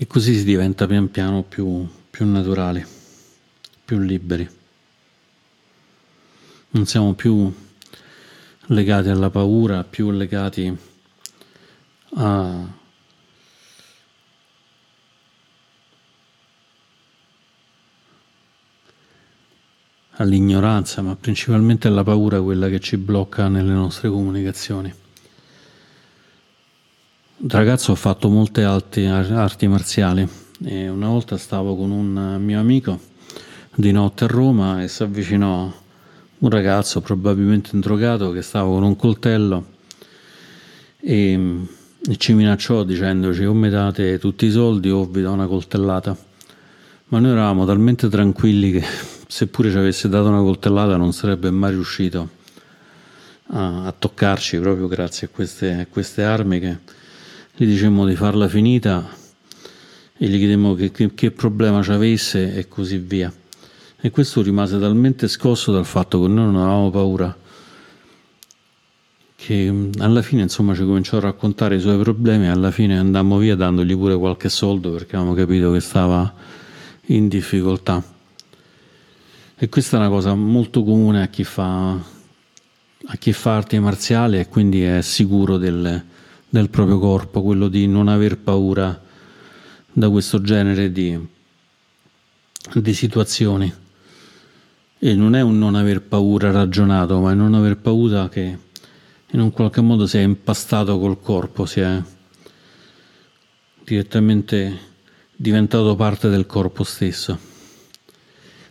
E 0.00 0.06
così 0.06 0.36
si 0.36 0.44
diventa 0.44 0.86
pian 0.86 1.10
piano 1.10 1.42
più, 1.42 1.84
più 2.08 2.24
naturali, 2.24 2.86
più 3.84 3.98
liberi. 3.98 4.48
Non 6.70 6.86
siamo 6.86 7.14
più 7.14 7.52
legati 8.66 9.08
alla 9.08 9.28
paura, 9.28 9.82
più 9.82 10.12
legati 10.12 10.76
a 12.14 12.76
all'ignoranza, 20.12 21.02
ma 21.02 21.16
principalmente 21.16 21.88
alla 21.88 22.04
paura 22.04 22.40
quella 22.40 22.68
che 22.68 22.78
ci 22.78 22.96
blocca 22.96 23.48
nelle 23.48 23.72
nostre 23.72 24.08
comunicazioni. 24.08 24.92
Da 27.40 27.58
ragazzo 27.58 27.92
ho 27.92 27.94
fatto 27.94 28.28
molte 28.28 28.64
arti, 28.64 29.04
arti 29.04 29.68
marziali 29.68 30.28
e 30.64 30.88
una 30.88 31.06
volta 31.06 31.36
stavo 31.36 31.76
con 31.76 31.92
un 31.92 32.36
mio 32.40 32.58
amico 32.58 32.98
di 33.76 33.92
notte 33.92 34.24
a 34.24 34.26
Roma 34.26 34.82
e 34.82 34.88
si 34.88 35.04
avvicinò 35.04 35.72
un 36.38 36.50
ragazzo 36.50 37.00
probabilmente 37.00 37.70
indrogato 37.74 38.32
che 38.32 38.42
stava 38.42 38.70
con 38.70 38.82
un 38.82 38.96
coltello 38.96 39.66
e, 40.98 41.60
e 42.08 42.16
ci 42.16 42.32
minacciò 42.32 42.82
dicendoci 42.82 43.44
o 43.44 43.54
mi 43.54 43.70
date 43.70 44.18
tutti 44.18 44.46
i 44.46 44.50
soldi 44.50 44.90
o 44.90 45.04
vi 45.04 45.22
do 45.22 45.30
una 45.30 45.46
coltellata. 45.46 46.16
Ma 47.04 47.20
noi 47.20 47.30
eravamo 47.30 47.64
talmente 47.64 48.08
tranquilli 48.08 48.72
che 48.72 48.84
seppure 49.28 49.70
ci 49.70 49.76
avesse 49.76 50.08
dato 50.08 50.26
una 50.26 50.42
coltellata 50.42 50.96
non 50.96 51.12
sarebbe 51.12 51.52
mai 51.52 51.70
riuscito 51.70 52.30
a, 53.50 53.84
a 53.84 53.94
toccarci 53.96 54.58
proprio 54.58 54.88
grazie 54.88 55.28
a 55.28 55.30
queste, 55.32 55.72
a 55.72 55.86
queste, 55.86 56.24
armi 56.24 56.58
che 56.58 56.78
gli 57.60 57.66
dicemmo 57.66 58.06
di 58.06 58.14
farla 58.14 58.46
finita 58.46 59.04
e 60.16 60.28
gli 60.28 60.38
chiedemmo 60.38 60.74
che, 60.74 60.92
che, 60.92 61.12
che 61.12 61.32
problema 61.32 61.82
ci 61.82 61.90
avesse 61.90 62.54
e 62.54 62.68
così 62.68 62.98
via. 62.98 63.32
E 64.00 64.10
questo 64.10 64.42
rimase 64.42 64.78
talmente 64.78 65.26
scosso 65.26 65.72
dal 65.72 65.84
fatto 65.84 66.20
che 66.20 66.28
noi 66.28 66.44
non 66.52 66.56
avevamo 66.56 66.90
paura 66.90 67.36
che 69.34 69.90
alla 69.98 70.22
fine 70.22 70.42
insomma 70.42 70.74
ci 70.74 70.82
cominciò 70.82 71.16
a 71.16 71.20
raccontare 71.20 71.76
i 71.76 71.80
suoi 71.80 71.98
problemi 71.98 72.44
e 72.44 72.48
alla 72.48 72.70
fine 72.70 72.96
andammo 72.96 73.38
via 73.38 73.56
dandogli 73.56 73.96
pure 73.96 74.16
qualche 74.16 74.48
soldo 74.48 74.92
perché 74.92 75.16
avevamo 75.16 75.34
capito 75.36 75.72
che 75.72 75.80
stava 75.80 76.32
in 77.06 77.26
difficoltà. 77.26 78.00
E 79.56 79.68
questa 79.68 79.96
è 79.96 80.00
una 80.00 80.10
cosa 80.10 80.34
molto 80.34 80.84
comune 80.84 81.22
a 81.22 81.26
chi 81.26 81.42
fa, 81.42 81.90
a 81.92 83.16
chi 83.18 83.32
fa 83.32 83.56
arti 83.56 83.80
marziali 83.80 84.38
e 84.38 84.46
quindi 84.46 84.84
è 84.84 85.02
sicuro 85.02 85.56
del, 85.56 86.04
del 86.48 86.70
proprio 86.70 86.98
corpo, 86.98 87.42
quello 87.42 87.68
di 87.68 87.86
non 87.86 88.08
aver 88.08 88.38
paura 88.38 89.00
da 89.92 90.08
questo 90.08 90.40
genere 90.40 90.90
di, 90.90 91.18
di 92.74 92.94
situazioni. 92.94 93.72
E 95.00 95.14
non 95.14 95.34
è 95.34 95.40
un 95.42 95.58
non 95.58 95.74
aver 95.74 96.02
paura 96.02 96.50
ragionato, 96.50 97.20
ma 97.20 97.32
è 97.32 97.34
non 97.34 97.54
aver 97.54 97.76
paura 97.76 98.28
che 98.28 98.58
in 99.30 99.40
un 99.40 99.52
qualche 99.52 99.80
modo 99.80 100.06
si 100.06 100.16
è 100.16 100.22
impastato 100.22 100.98
col 100.98 101.20
corpo, 101.20 101.66
si 101.66 101.80
è 101.80 102.02
direttamente 103.84 104.86
diventato 105.36 105.94
parte 105.94 106.28
del 106.28 106.46
corpo 106.46 106.82
stesso. 106.82 107.38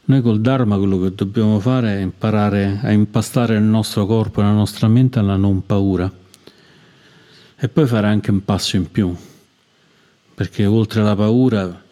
Noi 0.05 0.21
col 0.21 0.41
Dharma 0.41 0.77
quello 0.77 0.99
che 0.99 1.13
dobbiamo 1.13 1.59
fare 1.59 1.97
è 1.97 2.01
imparare 2.01 2.79
a 2.81 2.91
impastare 2.91 3.55
il 3.55 3.63
nostro 3.63 4.05
corpo 4.05 4.39
e 4.39 4.43
la 4.43 4.51
nostra 4.51 4.87
mente 4.87 5.19
alla 5.19 5.35
non 5.35 5.65
paura 5.65 6.11
e 7.59 7.69
poi 7.69 7.87
fare 7.87 8.07
anche 8.07 8.29
un 8.29 8.43
passo 8.43 8.75
in 8.75 8.91
più, 8.91 9.15
perché 10.35 10.65
oltre 10.65 11.01
alla 11.01 11.15
paura 11.15 11.83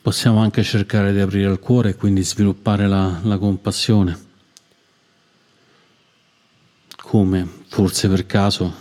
possiamo 0.00 0.38
anche 0.40 0.62
cercare 0.62 1.12
di 1.12 1.18
aprire 1.18 1.50
il 1.50 1.58
cuore 1.58 1.90
e 1.90 1.94
quindi 1.96 2.22
sviluppare 2.22 2.86
la, 2.86 3.18
la 3.24 3.36
compassione. 3.38 4.26
Come 6.96 7.48
forse 7.66 8.08
per 8.08 8.24
caso, 8.26 8.72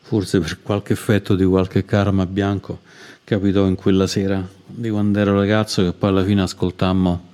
forse 0.00 0.38
per 0.40 0.60
qualche 0.62 0.92
effetto 0.92 1.34
di 1.34 1.44
qualche 1.44 1.84
karma 1.84 2.26
bianco, 2.26 2.80
capitò 3.24 3.66
in 3.66 3.74
quella 3.74 4.06
sera 4.06 4.46
di 4.66 4.90
quando 4.90 5.18
ero 5.18 5.34
ragazzo 5.34 5.82
che 5.82 5.92
poi 5.92 6.10
alla 6.10 6.24
fine 6.24 6.42
ascoltammo 6.42 7.26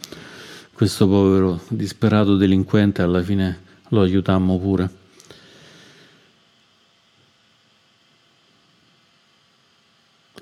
questo 0.72 1.06
povero 1.06 1.60
disperato 1.68 2.36
delinquente 2.36 3.02
alla 3.02 3.22
fine 3.22 3.60
lo 3.88 4.02
aiutammo 4.02 4.58
pure. 4.58 5.02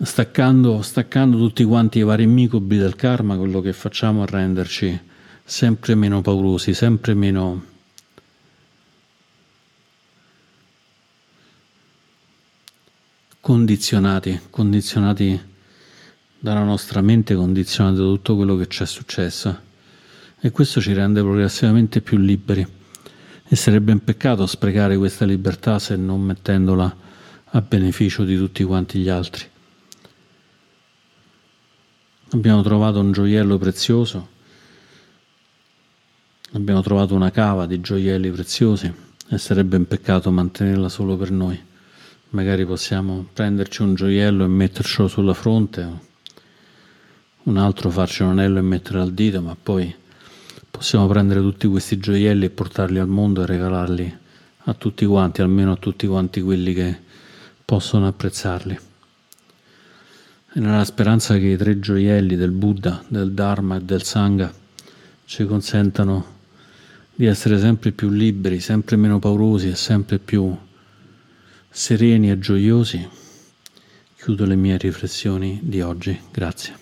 staccando, 0.00 0.83
staccando 0.83 1.37
tutti 1.37 1.64
quanti 1.64 1.98
i 1.98 2.02
vari 2.02 2.24
incubi 2.24 2.78
del 2.78 2.96
karma, 2.96 3.37
quello 3.37 3.61
che 3.61 3.72
facciamo 3.72 4.24
è 4.24 4.26
renderci 4.26 5.00
sempre 5.44 5.94
meno 5.94 6.22
paurosi, 6.22 6.74
sempre 6.74 7.14
meno... 7.14 7.70
condizionati, 13.42 14.40
condizionati 14.50 15.40
dalla 16.38 16.62
nostra 16.62 17.00
mente, 17.00 17.35
condizionati 17.35 17.96
da 17.96 18.05
tutto 18.05 18.37
quello 18.37 18.55
che 18.55 18.68
ci 18.68 18.85
è 18.85 18.87
successo. 18.87 19.61
E 20.38 20.50
questo 20.52 20.81
ci 20.81 20.92
rende 20.92 21.22
progressivamente 21.22 22.00
più 22.00 22.18
liberi. 22.18 22.64
E 23.44 23.57
sarebbe 23.57 23.90
un 23.90 24.02
peccato 24.05 24.46
sprecare 24.46 24.96
questa 24.96 25.24
libertà 25.24 25.81
se 25.81 25.96
non 25.96 26.20
mettendola 26.20 26.96
a 27.44 27.61
beneficio 27.61 28.24
di 28.24 28.37
tutti 28.37 28.62
quanti 28.62 29.00
gli 29.00 29.09
altri. 29.09 29.51
Abbiamo 32.35 32.62
trovato 32.62 32.99
un 32.99 33.12
gioiello 33.12 33.59
prezioso, 33.59 34.29
abbiamo 36.53 36.81
trovato 36.81 37.14
una 37.14 37.31
cava 37.31 37.66
di 37.66 37.83
gioielli 37.83 38.31
preziosi 38.31 38.90
e 39.29 39.37
sarebbe 39.37 39.77
un 39.77 39.87
peccato 39.87 40.31
mantenerla 40.31 40.88
solo 40.88 41.18
per 41.18 41.31
noi. 41.31 41.61
Magari 42.31 42.64
possiamo 42.64 43.27
prenderci 43.31 43.83
un 43.83 43.95
gioiello 43.95 44.45
e 44.45 44.47
mettercelo 44.47 45.09
sulla 45.09 45.35
fronte, 45.35 45.87
un 47.42 47.59
altro 47.59 47.90
farci 47.90 48.23
un 48.23 48.31
anello 48.31 48.61
e 48.61 48.62
metterlo 48.62 49.03
al 49.03 49.12
dito, 49.12 49.42
ma 49.42 49.55
poi 49.62 49.95
possiamo 50.71 51.07
prendere 51.07 51.40
tutti 51.40 51.68
questi 51.68 51.99
gioielli 51.99 52.47
e 52.47 52.51
portarli 52.51 52.99
al 52.99 53.09
mondo 53.09 53.42
e 53.42 53.47
regalarli 53.47 54.18
a 54.57 54.73
tutti 54.73 55.05
quanti, 55.05 55.42
almeno 55.42 55.73
a 55.73 55.77
tutti 55.77 56.07
quanti 56.07 56.40
quelli 56.40 56.73
che 56.73 56.99
possono 57.62 58.07
apprezzarli 58.07 58.90
nella 60.54 60.84
speranza 60.84 61.38
che 61.38 61.46
i 61.46 61.56
tre 61.56 61.78
gioielli 61.78 62.36
del 62.36 62.50
Buddha, 62.50 63.02
del 63.08 63.32
Dharma 63.32 63.76
e 63.76 63.80
del 63.80 64.02
Sangha 64.02 64.52
ci 65.24 65.44
consentano 65.46 66.40
di 67.14 67.26
essere 67.26 67.58
sempre 67.58 67.92
più 67.92 68.10
liberi, 68.10 68.60
sempre 68.60 68.96
meno 68.96 69.18
paurosi 69.18 69.68
e 69.68 69.76
sempre 69.76 70.18
più 70.18 70.54
sereni 71.70 72.30
e 72.30 72.38
gioiosi, 72.38 73.08
chiudo 74.16 74.44
le 74.44 74.56
mie 74.56 74.76
riflessioni 74.76 75.58
di 75.62 75.80
oggi. 75.80 76.18
Grazie. 76.30 76.82